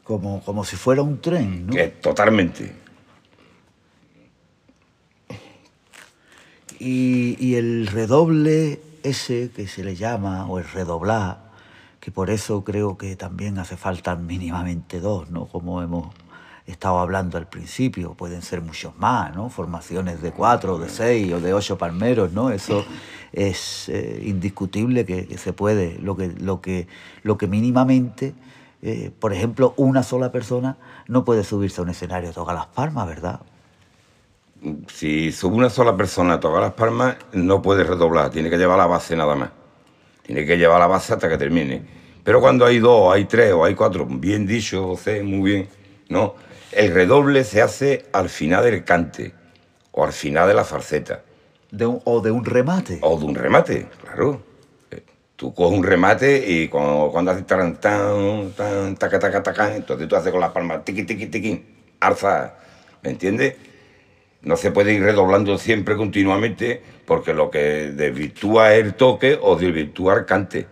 Como, 0.04 0.44
como 0.44 0.66
si 0.66 0.76
fuera 0.76 1.02
un 1.02 1.22
tren, 1.22 1.68
¿no? 1.68 1.74
totalmente. 2.02 2.83
Y, 6.86 7.56
el 7.56 7.88
redoble 7.88 8.82
ese 9.04 9.52
que 9.56 9.68
se 9.68 9.86
le 9.86 9.96
llama, 9.96 10.48
o 10.48 10.60
el 10.60 10.66
redoblar, 10.66 11.52
que 12.02 12.12
por 12.12 12.30
eso 12.30 12.66
creo 12.66 12.98
que 12.98 13.16
también 13.16 13.58
hace 13.58 13.78
falta 13.78 14.16
mínimamente 14.18 15.00
dos, 15.00 15.30
¿no? 15.30 15.46
Como 15.46 15.82
hemos 15.82 16.14
estado 16.68 17.00
hablando 17.00 17.38
al 17.38 17.48
principio, 17.48 18.16
pueden 18.16 18.42
ser 18.42 18.62
muchos 18.62 18.98
más, 18.98 19.34
¿no? 19.34 19.50
Formaciones 19.50 20.22
de 20.22 20.34
cuatro, 20.34 20.78
de 20.78 20.90
seis 20.90 21.32
o 21.32 21.40
de 21.40 21.54
ocho 21.54 21.78
palmeros, 21.78 22.34
¿no? 22.34 22.50
Eso 22.50 22.84
es 23.32 23.88
eh, 23.88 24.22
indiscutible 24.26 25.06
que, 25.06 25.38
se 25.38 25.54
puede. 25.54 25.98
Lo 26.00 26.18
que, 26.18 26.28
lo 26.28 26.60
que, 26.60 26.88
lo 27.24 27.38
que 27.38 27.48
mínimamente, 27.48 28.36
eh, 28.82 29.10
por 29.18 29.32
ejemplo, 29.32 29.74
una 29.78 30.04
sola 30.04 30.34
persona 30.34 30.76
no 31.08 31.24
puede 31.24 31.46
subirse 31.46 31.80
a 31.80 31.84
un 31.86 31.92
escenario 31.92 32.32
a 32.32 32.34
tocar 32.34 32.56
las 32.56 32.68
palmas, 32.68 33.08
¿verdad? 33.08 33.40
Si 34.88 35.32
sube 35.32 35.56
una 35.56 35.70
sola 35.70 35.96
persona 35.98 36.36
a 36.36 36.40
tocar 36.40 36.62
las 36.62 36.74
palmas, 36.74 37.18
no 37.34 37.62
puede 37.62 37.84
redoblar, 37.84 38.30
tiene 38.30 38.50
que 38.50 38.58
llevar 38.58 38.78
la 38.78 38.86
base 38.88 39.16
nada 39.16 39.36
más. 39.36 39.50
Tiene 40.24 40.46
que 40.46 40.58
llevar 40.58 40.80
la 40.80 40.88
base 40.88 41.14
hasta 41.14 41.28
que 41.30 41.38
termine. 41.38 41.82
Pero 42.24 42.40
cuando 42.40 42.66
hay 42.66 42.80
dos, 42.80 43.14
hay 43.14 43.26
tres 43.26 43.52
o 43.54 43.66
hay 43.66 43.76
cuatro, 43.76 44.06
bien 44.06 44.48
dicho, 44.48 44.88
José, 44.88 45.22
muy 45.24 45.52
bien, 45.52 45.70
¿no? 46.10 46.36
El 46.72 46.94
redoble 46.94 47.44
se 47.44 47.62
hace 47.62 48.06
al 48.14 48.30
final 48.30 48.64
del 48.64 48.84
cante 48.86 49.34
o 49.92 50.06
al 50.06 50.14
final 50.14 50.48
de 50.48 50.54
la 50.54 50.64
farceta. 50.64 51.22
De 51.70 51.86
un- 51.86 52.02
o 52.06 52.22
de 52.22 52.32
un 52.32 52.46
remate. 52.46 53.00
O 53.02 53.18
de 53.20 53.26
un 53.26 53.36
remate, 53.36 53.88
claro. 54.02 54.42
Eh, 54.92 55.04
Tú 55.36 55.54
coges 55.54 55.78
un 55.78 55.84
remate 55.84 56.46
y 56.48 56.70
cuando, 56.70 57.10
cuando 57.12 57.32
haces 57.32 57.46
tan, 57.46 57.76
tan, 57.82 58.52
tan, 58.52 58.96
taca, 58.96 59.20
taca, 59.20 59.44
taca, 59.44 59.76
entonces 59.76 60.08
tú 60.08 60.16
haces 60.16 60.32
con 60.32 60.40
las 60.40 60.52
palmas 60.52 60.86
tiqui, 60.86 61.04
tiqui, 61.04 61.26
tiqui, 61.26 61.66
alza, 62.00 62.56
¿me 63.02 63.10
entiendes? 63.10 63.56
No 64.44 64.58
se 64.58 64.72
puede 64.72 64.94
ir 64.94 65.02
redoblando 65.02 65.58
siempre 65.58 65.96
continuamente 65.96 66.82
porque 67.06 67.34
lo 67.34 67.50
que 67.50 67.92
desvirtúa 67.92 68.74
es 68.76 68.84
el 68.84 68.94
toque 68.96 69.38
o 69.42 69.56
desvirtúa 69.56 70.16
el 70.16 70.26
cante. 70.26 70.68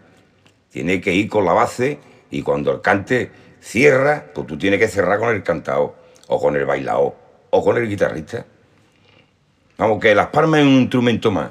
Tiene 0.69 0.99
que 1.01 1.13
ir 1.13 1.29
con 1.29 1.45
la 1.45 1.53
base 1.53 1.99
y 2.29 2.41
cuando 2.41 2.71
el 2.71 2.81
cante 2.81 3.31
cierra, 3.61 4.25
pues 4.33 4.47
tú 4.47 4.57
tienes 4.57 4.79
que 4.79 4.87
cerrar 4.87 5.19
con 5.19 5.29
el 5.33 5.43
cantao 5.43 5.95
o 6.27 6.39
con 6.41 6.55
el 6.55 6.65
bailao 6.65 7.15
o 7.49 7.63
con 7.63 7.77
el 7.77 7.87
guitarrista. 7.87 8.45
Vamos, 9.77 9.99
que 9.99 10.13
las 10.15 10.27
palmas 10.27 10.59
es 10.61 10.65
un 10.67 10.73
instrumento 10.73 11.31
más. 11.31 11.49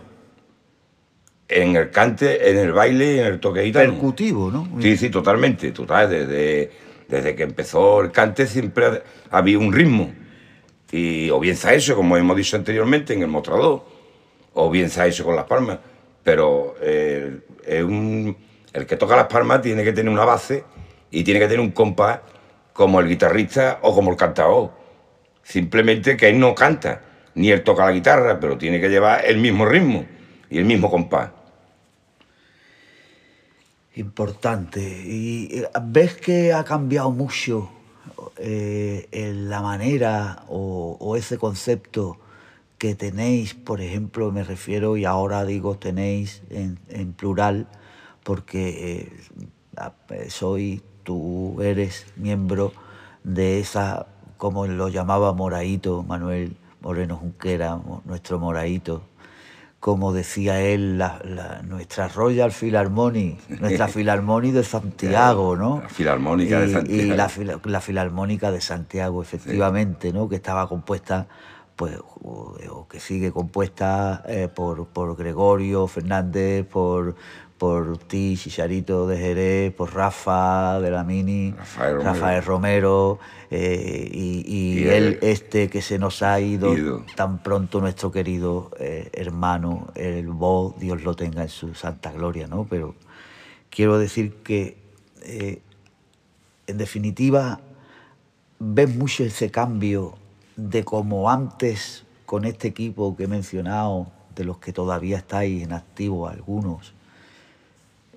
En 1.49 1.75
el 1.75 1.91
cante, 1.91 2.51
en 2.51 2.59
el 2.59 2.73
baile 2.73 3.17
y 3.17 3.19
en 3.19 3.27
el 3.27 3.41
toque 3.41 3.65
gitano. 3.65 3.93
Percutivo, 3.93 4.51
¿no? 4.51 4.69
Sí, 4.81 4.97
sí, 4.97 5.11
totalmente, 5.11 5.73
total. 5.73 6.09
Desde, 6.09 6.71
desde 7.09 7.35
que 7.35 7.43
empezó 7.43 8.03
el 8.03 8.13
cante 8.13 8.47
siempre 8.47 8.87
ha- 8.87 9.03
había 9.31 9.59
un 9.59 9.73
ritmo. 9.73 10.13
Y, 10.93 11.31
o 11.31 11.39
bien 11.39 11.57
hecho, 11.69 11.95
como 11.95 12.17
hemos 12.17 12.37
dicho 12.37 12.57
anteriormente, 12.57 13.15
en 13.15 13.23
el 13.23 13.29
mostrador, 13.29 13.85
o 14.55 14.71
bien 14.71 14.91
hecho 15.05 15.25
con 15.25 15.37
las 15.37 15.45
palmas. 15.45 15.79
Pero 16.23 16.75
eh, 16.81 17.41
es 17.65 17.85
el 18.73 18.87
que 18.87 18.97
toca 18.97 19.17
las 19.17 19.27
palmas 19.27 19.63
tiene 19.63 19.85
que 19.85 19.93
tener 19.93 20.13
una 20.13 20.25
base 20.25 20.65
y 21.11 21.25
tiene 21.25 21.41
que 21.41 21.47
tener 21.47 21.61
un 21.61 21.73
compás 21.73 22.21
como 22.73 23.01
el 23.01 23.09
guitarrista 23.09 23.79
o 23.83 23.95
como 23.95 24.11
el 24.11 24.17
cantador. 24.17 24.71
Simplemente 25.43 26.17
que 26.17 26.29
él 26.29 26.39
no 26.39 26.55
canta, 26.55 27.01
ni 27.35 27.51
él 27.51 27.63
toca 27.63 27.85
la 27.85 27.93
guitarra, 27.93 28.39
pero 28.39 28.59
tiene 28.59 28.81
que 28.81 28.89
llevar 28.89 29.25
el 29.25 29.39
mismo 29.39 29.67
ritmo 29.67 30.05
y 30.49 30.59
el 30.59 30.65
mismo 30.65 30.91
compás. 30.91 31.31
Importante. 33.97 34.81
¿Y 34.81 35.49
eh, 35.53 35.69
ves 35.83 36.17
que 36.17 36.53
ha 36.53 36.65
cambiado 36.65 37.11
mucho 37.11 37.71
eh, 38.37 39.09
la 39.35 39.61
manera 39.63 40.45
o, 40.49 40.97
o 41.01 41.17
ese 41.17 41.39
concepto 41.39 42.19
que 42.81 42.95
tenéis, 42.95 43.53
por 43.53 43.83
ejemplo, 43.83 44.33
me 44.33 44.43
refiero, 44.43 44.97
y 44.97 45.05
ahora 45.05 45.45
digo 45.45 45.77
tenéis 45.77 46.43
en, 46.49 46.79
en 46.89 47.13
plural, 47.13 47.67
porque 48.25 49.03
eh, 49.03 49.13
eh, 50.09 50.31
soy, 50.31 50.83
tú 51.05 51.61
eres 51.61 52.07
miembro 52.17 52.73
de 53.23 53.61
esa, 53.61 54.07
como 54.39 54.67
lo 54.67 54.89
llamaba 54.89 55.35
Moraito, 55.35 56.03
Manuel 56.03 56.57
Moreno 56.81 57.19
Junquera, 57.19 57.79
nuestro 58.07 58.39
Moraito, 58.39 59.03
como 59.81 60.13
decía 60.13 60.61
él, 60.61 60.99
la, 60.99 61.21
la- 61.25 61.63
nuestra 61.63 62.07
Royal 62.09 62.53
Philharmonic, 62.53 63.49
nuestra 63.61 63.89
Filarmónica 63.97 64.59
de 64.59 64.65
Santiago, 64.65 65.57
¿no? 65.57 65.81
La 65.83 65.89
Filarmónica 65.89 66.61
de 66.61 66.73
Santiago. 66.73 67.03
Y 67.03 67.17
la, 67.17 67.29
fila- 67.31 67.61
la 67.65 67.81
Filarmónica 67.81 68.51
de 68.53 68.61
Santiago, 68.61 69.23
efectivamente, 69.23 70.13
¿no? 70.13 70.29
Que 70.29 70.37
estaba 70.37 70.69
compuesta, 70.69 71.27
pues, 71.81 71.97
o, 71.99 72.59
o 72.73 72.89
que 72.89 73.01
sigue 73.01 73.33
compuesta 73.33 74.23
eh, 74.29 74.49
por, 74.55 74.87
por 74.89 75.17
Gregorio 75.17 75.87
Fernández, 75.87 76.67
por, 76.67 77.17
por 77.57 77.97
ti, 77.97 78.37
Chicharito 78.37 79.07
de 79.07 79.17
Jerez, 79.17 79.73
por 79.73 79.95
Rafa 79.95 80.79
de 80.79 80.91
la 80.91 81.05
Mini, 81.05 81.53
Rafael 81.57 81.95
Romero. 81.95 82.13
Rafael 82.13 82.45
Romero, 82.45 83.19
eh, 83.51 84.11
y, 84.13 84.45
y 84.47 84.81
Y 84.81 84.89
él, 84.89 85.19
este 85.23 85.71
que 85.71 85.81
se 85.81 85.99
nos 85.99 86.23
ha 86.23 86.39
ido 86.39 86.77
Ido. 86.77 87.07
tan 87.17 87.43
pronto 87.43 87.81
nuestro 87.81 88.13
querido 88.13 88.73
eh, 88.79 89.09
hermano, 89.15 89.87
el 89.95 90.29
Bo, 90.29 90.75
Dios 90.79 91.03
lo 91.03 91.17
tenga 91.17 91.45
en 91.45 91.49
su 91.49 91.75
santa 91.75 92.13
gloria, 92.13 92.47
¿no? 92.47 92.67
Pero 92.69 92.95
quiero 93.71 93.99
decir 93.99 94.35
que, 94.45 94.77
eh, 95.23 95.63
en 96.67 96.77
definitiva, 96.77 97.59
ves 98.59 98.95
mucho 98.95 99.25
ese 99.25 99.51
cambio 99.51 100.20
de 100.69 100.85
como 100.85 101.31
antes 101.31 102.05
con 102.27 102.45
este 102.45 102.69
equipo 102.69 103.17
que 103.17 103.25
he 103.25 103.29
mencionado, 103.29 104.09
de 104.35 104.45
los 104.45 104.59
que 104.59 104.73
todavía 104.73 105.17
estáis 105.19 105.63
en 105.63 105.73
activo 105.73 106.29
algunos, 106.29 106.95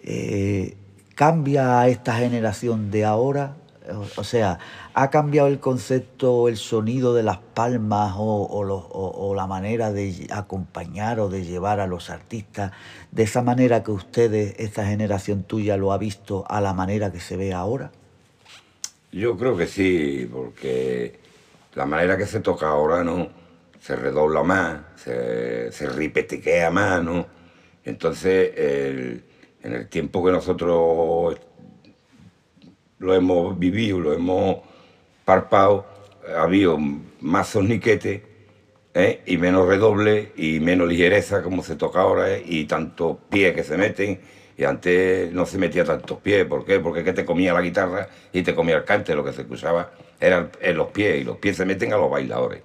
eh, 0.04 0.76
cambia 1.16 1.80
a 1.80 1.88
esta 1.88 2.16
generación 2.18 2.92
de 2.92 3.06
ahora, 3.06 3.56
o, 4.18 4.24
sea, 4.24 4.60
ha 4.94 5.10
cambiado 5.10 5.48
el 5.50 5.60
concepto, 5.60 6.48
el 6.48 6.56
sonido 6.58 7.14
de 7.14 7.24
las 7.24 7.38
palmas 7.40 8.14
o, 8.18 8.24
o 8.44 8.62
o- 9.30 9.36
la 9.36 9.46
manera 9.48 9.92
de 9.92 10.28
acompañar 10.32 11.20
o 11.20 11.28
de 11.28 11.44
llevar 11.44 11.80
a 11.80 11.88
los 11.88 12.10
artistas, 12.10 12.72
de 13.12 13.24
esa 13.24 13.42
manera 13.42 13.84
que 13.84 13.92
ustedes, 13.92 14.56
esta 14.58 14.86
generación 14.86 15.44
tuya, 15.44 15.76
lo 15.76 15.92
ha 15.92 15.98
visto 15.98 16.46
a 16.48 16.62
la 16.62 16.74
manera 16.74 17.12
que 17.12 17.20
se 17.20 17.36
ve 17.36 17.54
ahora. 17.54 17.92
Yo 19.12 19.38
creo 19.38 19.58
que 19.58 19.68
sí, 19.68 20.30
porque 20.32 21.20
la 21.76 21.86
manera 21.86 22.18
que 22.18 22.26
se 22.26 22.40
toca 22.40 22.68
ahora, 22.68 23.04
¿no? 23.04 23.30
Se 23.80 23.96
redobla 23.96 24.44
más, 24.44 24.82
se, 24.96 25.72
se 25.72 26.70
más, 26.72 27.04
¿no? 27.04 27.26
Entonces, 27.84 28.52
el- 28.58 29.24
en 29.64 29.74
el 29.74 29.88
tiempo 29.90 30.24
que 30.24 30.32
nosotros 30.32 31.38
lo 33.00 33.14
hemos 33.14 33.58
vivido, 33.58 34.00
lo 34.00 34.14
hemos 34.14 34.58
parpado, 35.26 35.86
ha 36.38 36.44
habido 36.44 36.78
más 37.22 37.50
soniquete 37.50 38.24
¿eh? 38.94 39.22
y 39.26 39.38
menos 39.38 39.68
redoble 39.68 40.32
y 40.38 40.60
menos 40.60 40.88
ligereza 40.88 41.42
como 41.42 41.64
se 41.64 41.76
toca 41.76 42.02
ahora 42.02 42.32
¿eh? 42.32 42.44
y 42.46 42.66
tantos 42.66 43.18
pies 43.30 43.54
que 43.54 43.64
se 43.64 43.78
meten 43.78 44.20
y 44.58 44.64
antes 44.66 45.32
no 45.34 45.46
se 45.46 45.58
metía 45.58 45.84
tantos 45.84 46.20
pies, 46.20 46.46
¿por 46.46 46.64
qué? 46.66 46.80
Porque 46.80 47.00
es 47.00 47.06
que 47.06 47.14
te 47.14 47.26
comía 47.26 47.54
la 47.54 47.62
guitarra 47.62 48.08
y 48.32 48.44
te 48.44 48.54
comía 48.54 48.78
el 48.78 48.84
cante, 48.84 49.16
lo 49.16 49.24
que 49.24 49.34
se 49.34 49.42
escuchaba 49.42 49.92
eran 50.20 50.52
en 50.62 50.78
los 50.78 50.88
pies 50.90 51.22
y 51.22 51.24
los 51.24 51.38
pies 51.38 51.58
se 51.58 51.66
meten 51.66 51.94
a 51.94 51.98
los 51.98 52.10
bailadores. 52.10 52.62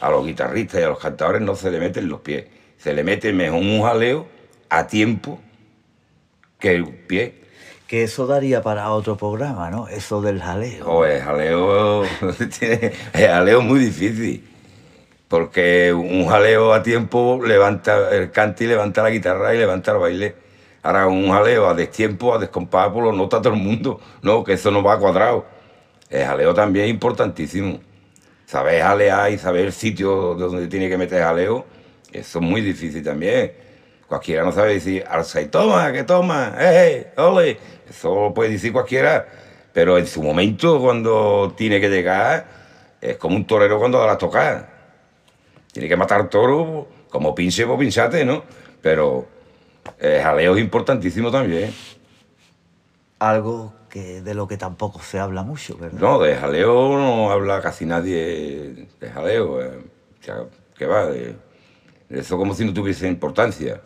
A 0.00 0.10
los 0.10 0.24
guitarristas 0.24 0.80
y 0.80 0.84
a 0.84 0.88
los 0.88 0.98
cantadores 0.98 1.42
no 1.42 1.56
se 1.56 1.70
le 1.70 1.80
meten 1.80 2.08
los 2.08 2.20
pies, 2.20 2.46
se 2.76 2.94
le 2.94 3.02
mete 3.02 3.32
mejor 3.32 3.60
un 3.60 3.82
jaleo 3.82 4.26
a 4.68 4.86
tiempo 4.86 5.40
que 6.58 6.74
el 6.74 6.86
pie. 6.86 7.34
Que 7.86 8.04
eso 8.04 8.26
daría 8.26 8.62
para 8.62 8.90
otro 8.90 9.16
programa, 9.16 9.70
¿no? 9.70 9.88
Eso 9.88 10.20
del 10.20 10.40
jaleo. 10.40 10.86
O 10.86 11.04
el 11.04 11.22
jaleo, 11.22 12.04
el 13.14 13.28
jaleo 13.28 13.60
es 13.60 13.64
muy 13.64 13.80
difícil. 13.80 14.44
Porque 15.26 15.92
un 15.92 16.26
jaleo 16.26 16.72
a 16.72 16.82
tiempo 16.82 17.40
levanta 17.44 18.10
el 18.14 18.30
cante 18.30 18.64
y 18.64 18.66
levanta 18.66 19.02
la 19.02 19.10
guitarra 19.10 19.54
y 19.54 19.58
levanta 19.58 19.92
el 19.92 19.98
baile. 19.98 20.34
Ahora 20.82 21.06
un 21.06 21.28
jaleo 21.30 21.68
a 21.68 21.74
destiempo, 21.74 22.34
a 22.34 22.38
descompás, 22.38 22.90
pues 22.92 23.04
lo 23.04 23.12
nota 23.12 23.42
todo 23.42 23.52
el 23.52 23.60
mundo. 23.60 24.00
No, 24.22 24.44
que 24.44 24.54
eso 24.54 24.70
no 24.70 24.82
va 24.82 24.98
cuadrado. 24.98 25.44
El 26.10 26.24
jaleo 26.24 26.54
también 26.54 26.86
es 26.86 26.90
importantísimo. 26.90 27.80
Saber 28.46 28.82
jalear 28.82 29.30
y 29.30 29.38
saber 29.38 29.66
el 29.66 29.72
sitio 29.72 30.34
donde 30.34 30.66
tiene 30.68 30.88
que 30.88 30.96
meter 30.96 31.22
jaleo, 31.22 31.66
eso 32.12 32.38
es 32.38 32.44
muy 32.44 32.62
difícil 32.62 33.02
también. 33.02 33.52
Cualquiera 34.06 34.42
no 34.42 34.52
sabe 34.52 34.74
decir, 34.74 35.04
alza 35.06 35.40
y 35.42 35.46
toma, 35.46 35.92
que 35.92 36.04
toma, 36.04 36.54
eh, 36.58 37.12
ole. 37.16 37.58
Eso 37.88 38.14
lo 38.14 38.34
puede 38.34 38.50
decir 38.50 38.72
cualquiera. 38.72 39.26
Pero 39.74 39.98
en 39.98 40.06
su 40.06 40.22
momento, 40.22 40.80
cuando 40.80 41.52
tiene 41.56 41.78
que 41.78 41.90
llegar, 41.90 42.46
es 43.00 43.18
como 43.18 43.36
un 43.36 43.46
torero 43.46 43.78
cuando 43.78 43.98
da 43.98 44.06
la 44.06 44.18
tocada. 44.18 44.68
Tiene 45.70 45.88
que 45.88 45.96
matar 45.96 46.30
toro 46.30 46.88
como 47.10 47.34
pinche 47.34 47.64
o 47.64 47.78
pinchate, 47.78 48.24
¿no? 48.24 48.44
Pero 48.80 49.26
el 49.98 50.22
jaleo 50.22 50.54
es 50.56 50.60
importantísimo 50.62 51.30
también. 51.30 51.72
Algo 53.18 53.74
que 53.88 54.22
de 54.22 54.34
lo 54.34 54.46
que 54.46 54.56
tampoco 54.56 55.00
se 55.00 55.18
habla 55.18 55.42
mucho, 55.42 55.76
¿verdad? 55.78 55.98
No, 56.00 56.18
de 56.20 56.36
jaleo 56.36 56.96
no 56.96 57.30
habla 57.30 57.60
casi 57.60 57.86
nadie 57.86 58.86
de 59.00 59.10
jaleo. 59.10 59.62
eh. 59.62 59.78
O 60.20 60.24
sea, 60.24 60.36
que 60.76 60.86
va, 60.86 61.06
de, 61.06 61.34
de 62.08 62.20
eso 62.20 62.36
como 62.36 62.54
si 62.54 62.64
no 62.64 62.72
tuviese 62.72 63.08
importancia. 63.08 63.80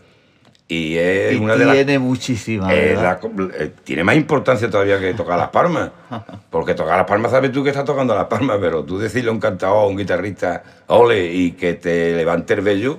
Y 0.69 0.97
es 0.97 1.35
Y 1.35 1.37
una 1.37 1.55
de 1.57 1.65
las... 1.67 1.75
tiene 1.75 1.99
muchísima, 1.99 2.73
Eh, 2.73 2.95
la- 2.95 3.21
eh, 3.59 3.73
tiene 3.85 4.05
más 4.05 4.17
importancia 4.17 4.71
todavía 4.71 4.99
que 4.99 5.13
tocar 5.13 5.39
las 5.39 5.51
palmas. 5.51 5.91
Porque 6.51 6.73
tocar 6.75 6.97
las 6.97 7.07
palmas 7.07 7.31
sabes 7.31 7.53
tú 7.53 7.63
que 7.63 7.71
estás 7.71 7.85
tocando 7.85 8.15
las 8.15 8.27
palmas, 8.27 8.57
pero 8.61 8.83
tú 8.85 8.99
decirle 8.99 9.29
a 9.31 9.33
un 9.33 9.41
cantador, 9.41 9.85
a 9.85 9.87
un 9.87 9.97
guitarrista, 9.99 10.63
ole, 10.87 11.31
y 11.33 11.53
que 11.53 11.75
te 11.75 12.15
levante 12.15 12.55
el 12.55 12.63
vello, 12.63 12.99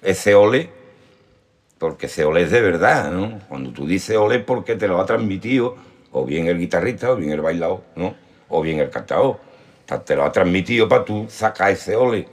ese 0.00 0.34
ole, 0.34 0.70
porque 1.78 2.06
ese 2.06 2.24
ole 2.24 2.42
es 2.42 2.50
de 2.50 2.60
verdad, 2.60 3.10
¿no? 3.10 3.40
Cuando 3.48 3.70
tú 3.72 3.86
dices 3.86 4.16
ole 4.16 4.38
porque 4.38 4.76
te 4.76 4.88
lo 4.88 5.00
ha 5.00 5.04
transmitido, 5.04 5.76
o 6.12 6.24
bien 6.24 6.46
el 6.46 6.58
guitarrista, 6.58 7.10
o 7.10 7.16
bien 7.16 7.32
el 7.32 7.40
bailador, 7.40 7.82
¿no? 7.96 8.14
O 8.48 8.62
bien 8.62 8.78
el 8.78 8.90
cantador. 8.90 9.40
Te 10.04 10.16
lo 10.16 10.24
ha 10.24 10.32
transmitido 10.32 10.88
para 10.88 11.04
tú 11.04 11.26
sacar 11.28 11.70
ese 11.70 11.96
ole 11.96 12.26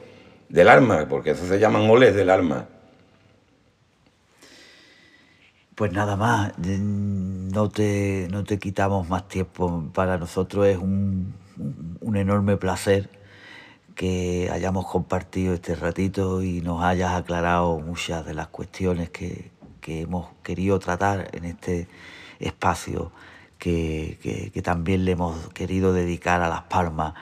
del 0.48 0.70
alma, 0.70 1.06
porque 1.10 1.32
eso 1.32 1.46
se 1.48 1.60
llaman 1.60 1.90
oles 1.90 2.16
del 2.16 2.30
alma. 2.30 2.68
Pues 5.76 5.92
nada 5.92 6.16
más. 6.16 6.54
No 6.58 7.70
te, 7.70 8.28
no 8.30 8.44
te 8.44 8.60
quitamos 8.60 9.10
más 9.10 9.28
tiempo. 9.28 9.90
Para 9.94 10.18
nosotros 10.18 10.68
es 10.68 10.78
un, 10.78 11.34
un 12.02 12.18
enorme 12.18 12.58
placer 12.58 13.10
que 13.96 14.50
hayamos 14.52 14.86
compartido 14.88 15.54
este 15.54 15.76
ratito 15.76 16.42
y 16.42 16.62
nos 16.62 16.84
hayas 16.84 17.14
aclarado 17.14 17.80
muchas 17.80 18.26
de 18.26 18.34
las 18.34 18.48
cuestiones 18.48 19.10
que, 19.10 19.52
que 19.82 20.02
hemos 20.02 20.30
querido 20.44 20.80
tratar 20.80 21.30
en 21.34 21.46
este 21.46 21.88
espacio 22.40 23.12
que, 23.60 24.50
que, 24.54 24.62
también 24.62 25.06
le 25.06 25.12
hemos 25.12 25.50
querido 25.50 25.94
dedicar 25.94 26.42
a 26.42 26.50
Las 26.50 26.64
Palmas. 26.64 27.14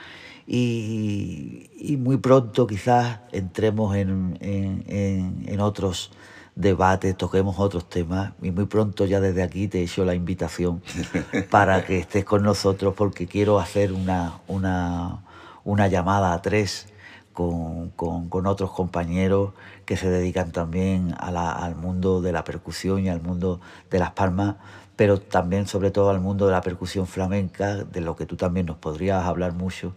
Y, 0.45 1.69
y 1.77 1.97
muy 1.97 2.17
pronto 2.17 2.67
quizás 2.67 3.19
entremos 3.33 3.97
en, 3.97 4.37
en, 4.39 5.43
en, 5.45 5.59
otros 5.59 6.11
debates, 6.55 7.17
toquemos 7.17 7.59
otros 7.59 7.89
temas 7.89 8.31
y 8.41 8.51
muy 8.51 8.65
pronto 8.65 9.05
ya 9.05 9.19
desde 9.19 9.43
aquí 9.43 9.67
te 9.67 9.79
he 9.79 9.83
hecho 9.83 10.05
la 10.05 10.15
invitación 10.15 10.81
para 11.51 11.85
que 11.85 11.99
estés 11.99 12.23
con 12.23 12.43
nosotros 12.43 12.93
porque 12.95 13.27
quiero 13.27 13.59
hacer 13.59 13.91
una, 13.91 14.39
una, 14.47 15.19
una 15.65 15.87
llamada 15.89 16.33
a 16.33 16.41
tres 16.41 16.87
con, 17.33 17.89
con, 17.89 18.29
con, 18.29 18.47
otros 18.47 18.71
compañeros 18.71 19.53
que 19.85 19.97
se 19.97 20.09
dedican 20.09 20.51
también 20.51 21.13
a 21.19 21.29
la, 21.29 21.51
al 21.51 21.75
mundo 21.75 22.21
de 22.21 22.31
la 22.31 22.45
percusión 22.45 23.03
y 23.03 23.09
al 23.09 23.21
mundo 23.21 23.59
de 23.91 23.99
las 23.99 24.11
palmas 24.11 24.55
pero 24.97 25.19
también 25.21 25.67
sobre 25.67 25.91
todo 25.91 26.09
al 26.09 26.19
mundo 26.19 26.47
de 26.47 26.51
la 26.51 26.61
percusión 26.61 27.07
flamenca, 27.07 27.75
de 27.75 28.01
lo 28.01 28.15
que 28.15 28.25
tú 28.25 28.35
también 28.35 28.65
nos 28.65 28.77
podrías 28.77 29.23
hablar 29.23 29.53
mucho, 29.53 29.93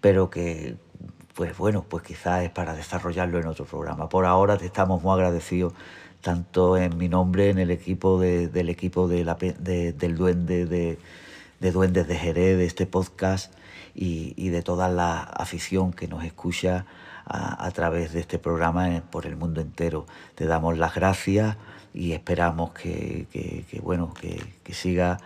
pero 0.00 0.30
que, 0.30 0.76
pues 1.34 1.56
bueno, 1.56 1.86
pues 1.88 2.02
quizás 2.02 2.42
es 2.42 2.50
para 2.50 2.74
desarrollarlo 2.74 3.38
en 3.38 3.46
otro 3.46 3.64
programa. 3.64 4.08
Por 4.08 4.26
ahora 4.26 4.58
te 4.58 4.66
estamos 4.66 5.00
muy 5.00 5.12
agradecidos, 5.14 5.72
tanto 6.20 6.76
en 6.76 6.98
mi 6.98 7.08
nombre, 7.08 7.50
en 7.50 7.58
el 7.58 7.70
equipo 7.70 8.20
de, 8.20 8.48
del 8.48 8.68
equipo 8.68 9.06
de 9.06 9.24
la, 9.24 9.36
de, 9.36 9.92
del 9.92 10.16
Duende, 10.16 10.66
de, 10.66 10.98
de 11.60 11.70
Duendes 11.70 12.08
de 12.08 12.16
Jerez, 12.16 12.58
de 12.58 12.66
este 12.66 12.86
podcast, 12.86 13.54
y, 13.94 14.48
de 14.48 14.62
toda 14.62 14.88
la 14.88 15.20
afición 15.20 15.92
que 15.92 16.08
nos 16.08 16.24
escucha 16.24 16.86
a, 17.26 17.64
a 17.64 17.70
través 17.70 18.12
de 18.12 18.20
este 18.20 18.38
programa 18.38 19.02
por 19.10 19.26
el 19.26 19.36
mundo 19.36 19.60
entero. 19.60 20.06
Te 20.34 20.46
damos 20.46 20.78
las 20.78 20.94
gracias 20.94 21.56
y 21.94 22.12
esperamos 22.12 22.72
que, 22.72 23.26
que, 23.30 23.80
bueno, 23.80 24.14
que, 24.14 24.42
que 24.62 24.74
siga 24.74 25.18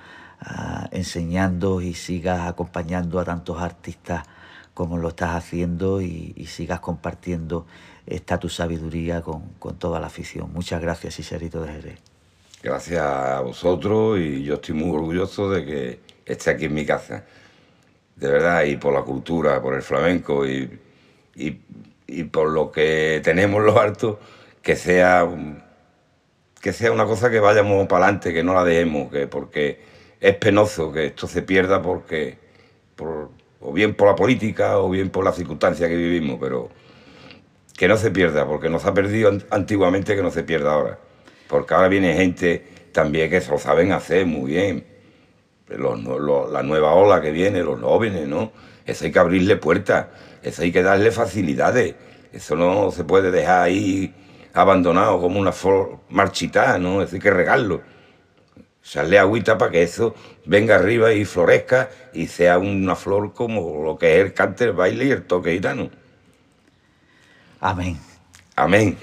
uh, 0.42 0.86
enseñando 0.90 1.80
y 1.80 1.94
sigas 1.94 2.48
acompañando 2.48 3.20
a 3.20 3.24
tantos 3.24 3.60
artistas 3.60 4.24
como 4.74 4.98
lo 4.98 5.08
estás 5.08 5.34
haciendo 5.34 6.02
y, 6.02 6.34
sigas 6.46 6.80
compartiendo 6.80 7.66
esta 8.06 8.38
tu 8.38 8.48
sabiduría 8.50 9.22
con, 9.22 9.40
con, 9.58 9.78
toda 9.78 9.98
la 10.00 10.08
afición. 10.08 10.52
Muchas 10.52 10.82
gracias, 10.82 11.18
Iserito 11.18 11.62
de 11.62 11.72
Jerez. 11.72 11.98
Gracias 12.62 13.00
a 13.02 13.40
vosotros 13.40 14.18
y 14.18 14.42
yo 14.42 14.54
estoy 14.54 14.74
muy 14.74 14.94
orgulloso 14.94 15.50
de 15.50 15.64
que 15.64 16.00
esté 16.26 16.50
aquí 16.50 16.66
en 16.66 16.74
mi 16.74 16.84
casa. 16.84 17.24
De 18.16 18.28
verdad, 18.28 18.64
y 18.64 18.76
por 18.76 18.92
la 18.92 19.02
cultura, 19.02 19.62
por 19.62 19.74
el 19.74 19.82
flamenco 19.82 20.46
y, 20.46 20.78
y, 21.34 22.24
por 22.24 22.50
lo 22.50 22.70
que 22.70 23.20
tenemos 23.22 23.62
los 23.62 23.76
altos, 23.76 24.18
que 24.62 24.76
sea 24.76 25.24
un, 25.24 25.62
que 26.66 26.72
sea 26.72 26.90
una 26.90 27.04
cosa 27.04 27.30
que 27.30 27.38
vayamos 27.38 27.86
para 27.86 28.06
adelante, 28.06 28.34
que 28.34 28.42
no 28.42 28.52
la 28.52 28.64
dejemos, 28.64 29.08
que 29.08 29.28
porque 29.28 29.78
es 30.20 30.34
penoso 30.34 30.90
que 30.90 31.06
esto 31.06 31.28
se 31.28 31.42
pierda 31.42 31.80
porque 31.80 32.38
por, 32.96 33.30
o 33.60 33.72
bien 33.72 33.94
por 33.94 34.08
la 34.08 34.16
política 34.16 34.76
o 34.80 34.90
bien 34.90 35.10
por 35.10 35.24
las 35.24 35.36
circunstancias 35.36 35.88
que 35.88 35.94
vivimos, 35.94 36.38
pero 36.40 36.68
que 37.76 37.86
no 37.86 37.96
se 37.96 38.10
pierda, 38.10 38.48
porque 38.48 38.68
no 38.68 38.80
se 38.80 38.88
ha 38.88 38.94
perdido 38.94 39.30
antiguamente 39.50 40.16
que 40.16 40.22
no 40.22 40.32
se 40.32 40.42
pierda 40.42 40.72
ahora. 40.72 40.98
Porque 41.46 41.72
ahora 41.72 41.86
viene 41.86 42.14
gente 42.14 42.66
también 42.90 43.30
que 43.30 43.40
se 43.40 43.48
lo 43.52 43.58
saben 43.58 43.92
hacer 43.92 44.26
muy 44.26 44.50
bien. 44.50 44.84
La 45.68 46.64
nueva 46.64 46.94
ola 46.94 47.20
que 47.20 47.30
viene, 47.30 47.62
los 47.62 47.80
jóvenes, 47.80 48.26
¿no? 48.26 48.50
Eso 48.84 49.04
hay 49.04 49.12
que 49.12 49.18
abrirle 49.20 49.54
puertas, 49.54 50.08
eso 50.42 50.62
hay 50.62 50.72
que 50.72 50.82
darle 50.82 51.12
facilidades, 51.12 51.94
eso 52.32 52.56
no 52.56 52.90
se 52.90 53.04
puede 53.04 53.30
dejar 53.30 53.62
ahí 53.62 54.12
abandonado 54.56 55.20
como 55.20 55.38
una 55.38 55.52
flor 55.52 56.00
marchitada, 56.08 56.78
¿no? 56.78 57.02
Es 57.02 57.10
decir, 57.10 57.22
que 57.22 57.30
regarlo. 57.30 57.82
Echarle 58.82 59.18
agüita 59.18 59.58
para 59.58 59.72
que 59.72 59.82
eso 59.82 60.14
venga 60.44 60.76
arriba 60.76 61.12
y 61.12 61.24
florezca 61.24 61.90
y 62.12 62.28
sea 62.28 62.58
una 62.58 62.94
flor 62.94 63.34
como 63.34 63.82
lo 63.84 63.98
que 63.98 64.18
es 64.18 64.24
el 64.26 64.32
cante, 64.32 64.64
el 64.64 64.72
baile 64.72 65.06
y 65.06 65.10
el 65.10 65.24
toque 65.24 65.52
gitano. 65.52 65.90
Amén. 67.60 67.98
Amén. 68.54 68.96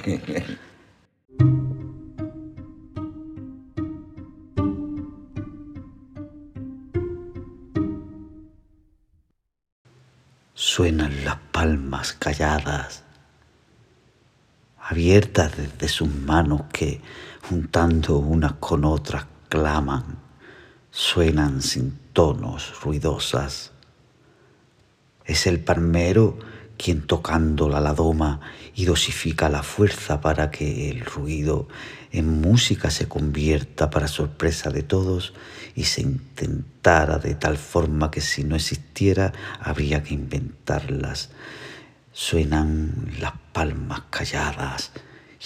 Suenan 10.54 11.26
las 11.26 11.38
palmas 11.52 12.14
calladas 12.14 13.04
abiertas 14.84 15.56
desde 15.56 15.88
sus 15.88 16.14
manos 16.14 16.64
que, 16.72 17.02
juntando 17.48 18.18
unas 18.18 18.54
con 18.54 18.84
otras, 18.86 19.26
claman, 19.48 20.20
suenan 20.92 21.62
sin 21.62 21.98
tonos 22.12 22.82
ruidosas. 22.82 23.72
Es 25.26 25.48
el 25.48 25.62
palmero 25.62 26.38
quien 26.78 27.08
tocando 27.08 27.70
la 27.70 27.80
ladoma 27.80 28.42
y 28.76 28.86
dosifica 28.86 29.48
la 29.48 29.64
fuerza 29.64 30.20
para 30.20 30.52
que 30.52 30.90
el 30.90 31.02
ruido 31.02 31.68
en 32.12 32.42
música 32.42 32.92
se 32.92 33.08
convierta 33.08 33.90
para 33.90 34.08
sorpresa 34.08 34.70
de 34.70 34.84
todos 34.84 35.34
y 35.76 35.86
se 35.86 36.02
intentara 36.02 37.20
de 37.20 37.36
tal 37.36 37.58
forma 37.58 38.12
que 38.12 38.22
si 38.22 38.44
no 38.44 38.56
existiera 38.56 39.32
habría 39.62 40.04
que 40.04 40.14
inventarlas 40.14 41.30
Suenan 42.16 43.12
las 43.20 43.34
palmas 43.54 44.04
calladas 44.12 44.92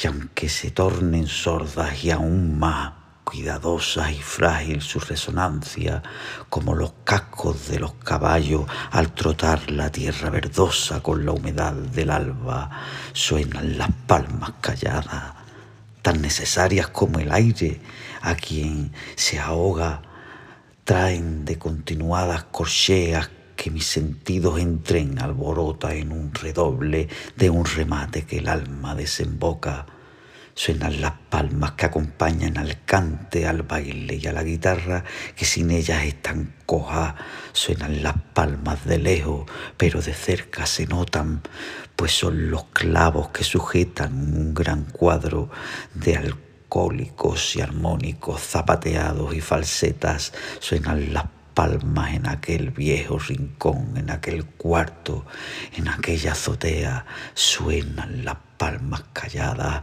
y 0.03 0.07
aunque 0.07 0.49
se 0.49 0.69
tornen 0.69 1.25
sordas 1.25 2.03
y 2.03 2.11
aún 2.11 2.59
más 2.59 2.91
cuidadosa 3.23 4.11
y 4.11 4.19
frágil 4.19 4.81
su 4.81 4.99
resonancia, 4.99 6.03
como 6.49 6.75
los 6.75 6.91
cascos 7.05 7.69
de 7.69 7.79
los 7.79 7.93
caballos 7.93 8.65
al 8.91 9.13
trotar 9.13 9.71
la 9.71 9.89
tierra 9.93 10.29
verdosa 10.29 11.01
con 11.01 11.25
la 11.25 11.31
humedad 11.31 11.71
del 11.71 12.09
alba, 12.09 12.69
suenan 13.13 13.77
las 13.77 13.91
palmas 14.05 14.51
calladas, 14.59 15.35
tan 16.01 16.21
necesarias 16.21 16.89
como 16.89 17.19
el 17.19 17.31
aire 17.31 17.79
a 18.21 18.35
quien 18.35 18.91
se 19.15 19.39
ahoga, 19.39 20.01
traen 20.83 21.45
de 21.45 21.57
continuadas 21.57 22.43
corcheas 22.43 23.29
que 23.57 23.71
mis 23.71 23.85
sentidos 23.85 24.59
entren 24.59 25.19
alborota 25.19 25.93
en 25.93 26.13
un 26.13 26.33
redoble 26.33 27.09
de 27.35 27.49
un 27.49 27.65
remate 27.65 28.23
que 28.23 28.37
el 28.37 28.47
alma 28.47 28.95
desemboca. 28.95 29.85
Suenan 30.53 31.01
las 31.01 31.13
palmas 31.29 31.73
que 31.73 31.85
acompañan 31.85 32.57
al 32.57 32.83
cante, 32.85 33.45
al 33.45 33.63
baile 33.63 34.15
y 34.15 34.25
a 34.25 34.33
la 34.33 34.43
guitarra, 34.43 35.03
que 35.35 35.45
sin 35.45 35.69
ellas 35.69 36.03
están 36.03 36.55
cojas. 36.65 37.13
Suenan 37.51 38.01
las 38.01 38.15
palmas 38.33 38.85
de 38.85 38.97
lejos, 38.97 39.45
pero 39.75 40.01
de 40.01 40.13
cerca 40.13 40.65
se 40.65 40.87
notan, 40.87 41.41
pues 41.95 42.11
son 42.11 42.49
los 42.49 42.65
clavos 42.65 43.29
que 43.29 43.43
sujetan 43.43 44.13
un 44.13 44.53
gran 44.53 44.85
cuadro 44.85 45.49
de 45.93 46.15
alcohólicos 46.15 47.55
y 47.55 47.61
armónicos 47.61 48.41
zapateados 48.41 49.35
y 49.35 49.41
falsetas. 49.41 50.33
Suenan 50.59 51.13
las 51.13 51.25
palmas 51.57 52.13
en 52.13 52.27
aquel 52.27 52.69
viejo 52.69 53.17
rincón, 53.17 53.97
en 53.97 54.11
aquel 54.11 54.45
cuarto, 54.45 55.25
en 55.75 55.87
aquella 55.87 56.33
azotea, 56.33 57.07
suenan 57.33 58.23
las 58.23 58.37
palmas 58.59 59.05
calladas, 59.11 59.81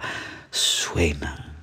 suenan. 0.52 1.56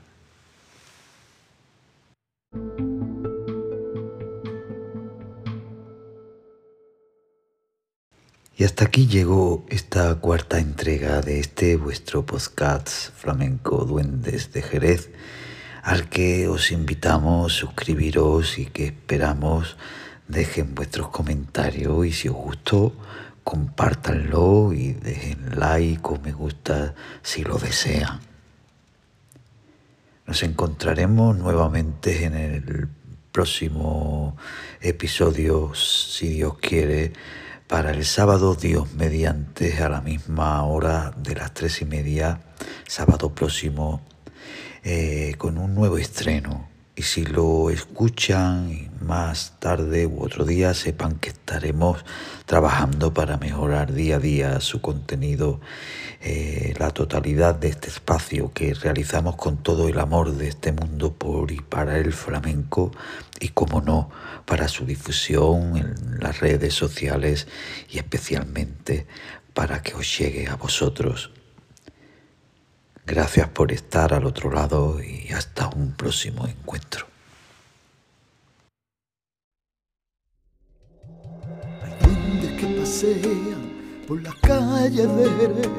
Y 8.58 8.65
hasta 8.65 8.84
aquí 8.84 9.08
llegó 9.08 9.65
esta 9.69 10.13
cuarta 10.15 10.60
entrega 10.60 11.21
de 11.21 11.39
este 11.39 11.78
vuestro 11.78 12.26
podcast 12.26 13.13
flamenco 13.15 13.86
Duendes 13.86 14.52
de 14.52 14.62
Jerez 14.62 15.10
al 15.84 16.10
que 16.10 16.50
os 16.50 16.71
invitamos 16.71 17.54
a 17.54 17.60
suscribiros 17.60 18.60
y 18.60 18.65
que 18.65 18.88
esperamos 18.88 19.78
dejen 20.32 20.74
vuestros 20.74 21.10
comentarios 21.10 22.06
y 22.06 22.12
si 22.12 22.30
os 22.30 22.36
gustó, 22.36 22.94
compártanlo 23.44 24.74
y 24.74 24.94
dejen 24.94 25.60
like 25.60 26.02
o 26.04 26.20
me 26.20 26.32
gusta 26.32 26.96
si 27.22 27.44
lo 27.44 27.58
desean. 27.58 28.20
Nos 30.26 30.44
encontraremos 30.44 31.38
nuevamente 31.38 32.26
en 32.26 32.36
el 32.36 32.88
próximo 33.32 34.38
episodio, 34.80 35.74
si 35.76 36.30
Dios 36.30 36.58
quiere, 36.60 37.12
para 37.67 37.91
el 37.91 38.06
sábado 38.06 38.56
Dios 38.56 38.94
mediante 38.94 39.82
a 39.84 39.89
la 39.89 40.02
misma 40.02 40.63
hora 40.63 41.13
de 41.17 41.36
las 41.36 41.54
tres 41.54 41.82
y 41.82 41.86
media, 41.86 42.41
sábado 42.88 43.34
próximo, 43.34 44.02
eh, 44.84 45.36
con 45.38 45.58
un 45.58 45.76
nuevo 45.76 45.98
estreno 45.98 46.70
y 47.02 47.04
si 47.04 47.26
lo 47.26 47.72
escuchan 47.72 48.92
más 49.02 49.56
tarde 49.58 50.06
u 50.06 50.24
otro 50.24 50.46
día 50.46 50.76
sepan 50.76 51.16
que 51.16 51.30
estaremos 51.30 52.06
trabajando 52.46 53.12
para 53.12 53.38
mejorar 53.38 53.92
día 53.92 54.18
a 54.18 54.20
día 54.20 54.62
su 54.62 54.82
contenido, 54.82 55.60
eh, 56.22 56.76
la 56.78 56.92
totalidad 56.92 57.56
de 57.56 57.70
este 57.70 57.88
espacio 57.88 58.54
que 58.54 58.76
realizamos 58.76 59.36
con 59.36 59.58
todo 59.58 59.90
el 59.90 59.98
amor 59.98 60.34
de 60.34 60.50
este 60.50 60.74
mundo 60.74 61.12
por 61.14 61.52
y 61.52 61.60
para 61.60 61.98
el 61.98 62.14
flamenco 62.14 62.92
y 63.40 63.48
como 63.48 63.82
no 63.82 64.12
para 64.46 64.68
su 64.68 64.86
difusión 64.86 65.78
en 65.78 66.20
las 66.20 66.40
redes 66.40 66.76
sociales 66.76 67.48
y 67.90 67.98
especialmente 67.98 69.08
para 69.56 69.82
que 69.82 69.96
os 69.96 70.20
llegue 70.20 70.48
a 70.48 70.56
vosotros. 70.56 71.32
Gracias 73.06 73.50
por 73.50 73.72
estar 73.72 74.14
al 74.14 74.26
otro 74.26 74.52
lado 74.52 75.02
y 75.02 75.32
hasta 75.34 75.68
un 75.70 75.94
próximo 75.94 76.48
encuentro. 76.48 77.12
por 84.08 84.22
las 84.22 84.36
calles 84.36 85.08
de 85.16 85.30
Jerez 85.40 85.70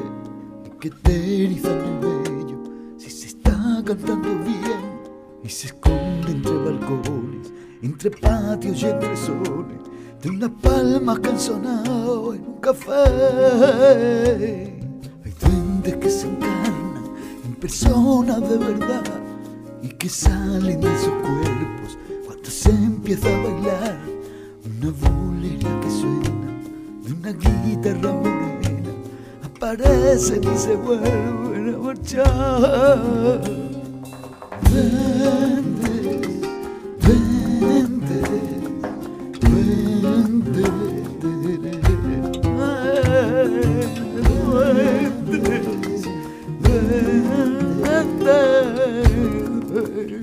y 0.65 0.69
que 0.79 0.89
te 0.89 1.45
erizan 1.45 1.79
el 1.79 1.99
vello 1.99 2.63
si 2.97 3.09
se 3.09 3.27
está 3.27 3.81
cantando 3.85 4.27
bien 4.43 4.99
y 5.41 5.49
se 5.49 5.67
esconde 5.67 6.31
entre 6.31 6.53
balcones, 6.53 7.53
entre 7.81 8.11
patios 8.11 8.81
y 8.81 8.87
entre 8.87 9.15
soles 9.15 9.79
de 10.21 10.29
unas 10.29 10.49
palmas 10.61 11.19
que 11.19 11.29
han 11.29 11.39
sonado 11.39 12.33
en 12.33 12.41
un 12.41 12.59
café. 12.59 12.91
Hay 15.23 15.33
duendes 15.39 15.95
que 15.95 16.09
se 16.09 16.27
encarnan 16.27 16.89
en 16.89 16.92
personas 17.63 18.39
de 18.41 18.57
verdad 18.57 19.03
y 19.81 19.87
que 19.87 20.09
salen 20.09 20.81
de 20.81 20.99
sus 20.99 21.07
cuerpos 21.07 21.97
cuando 22.25 22.49
se 22.49 22.71
empieza 22.71 23.29
a 23.29 23.37
bailar 23.41 23.97
una 24.65 24.91
bulería 24.91 25.79
que 25.79 25.89
suena 25.89 26.51
de 27.05 27.13
una 27.13 27.31
guitarra 27.31 28.11
morena 28.11 28.91
aparecen 29.45 30.43
y 30.43 30.57
se 30.57 30.75
vuelven 30.75 31.73
a 31.73 31.77
marchar. 31.77 33.41
Vente, 34.73 35.93
vente, 36.99 38.19
vente, 39.39 40.51
vente, 40.51 40.53
vente. 40.59 40.73
verdi 49.87 50.19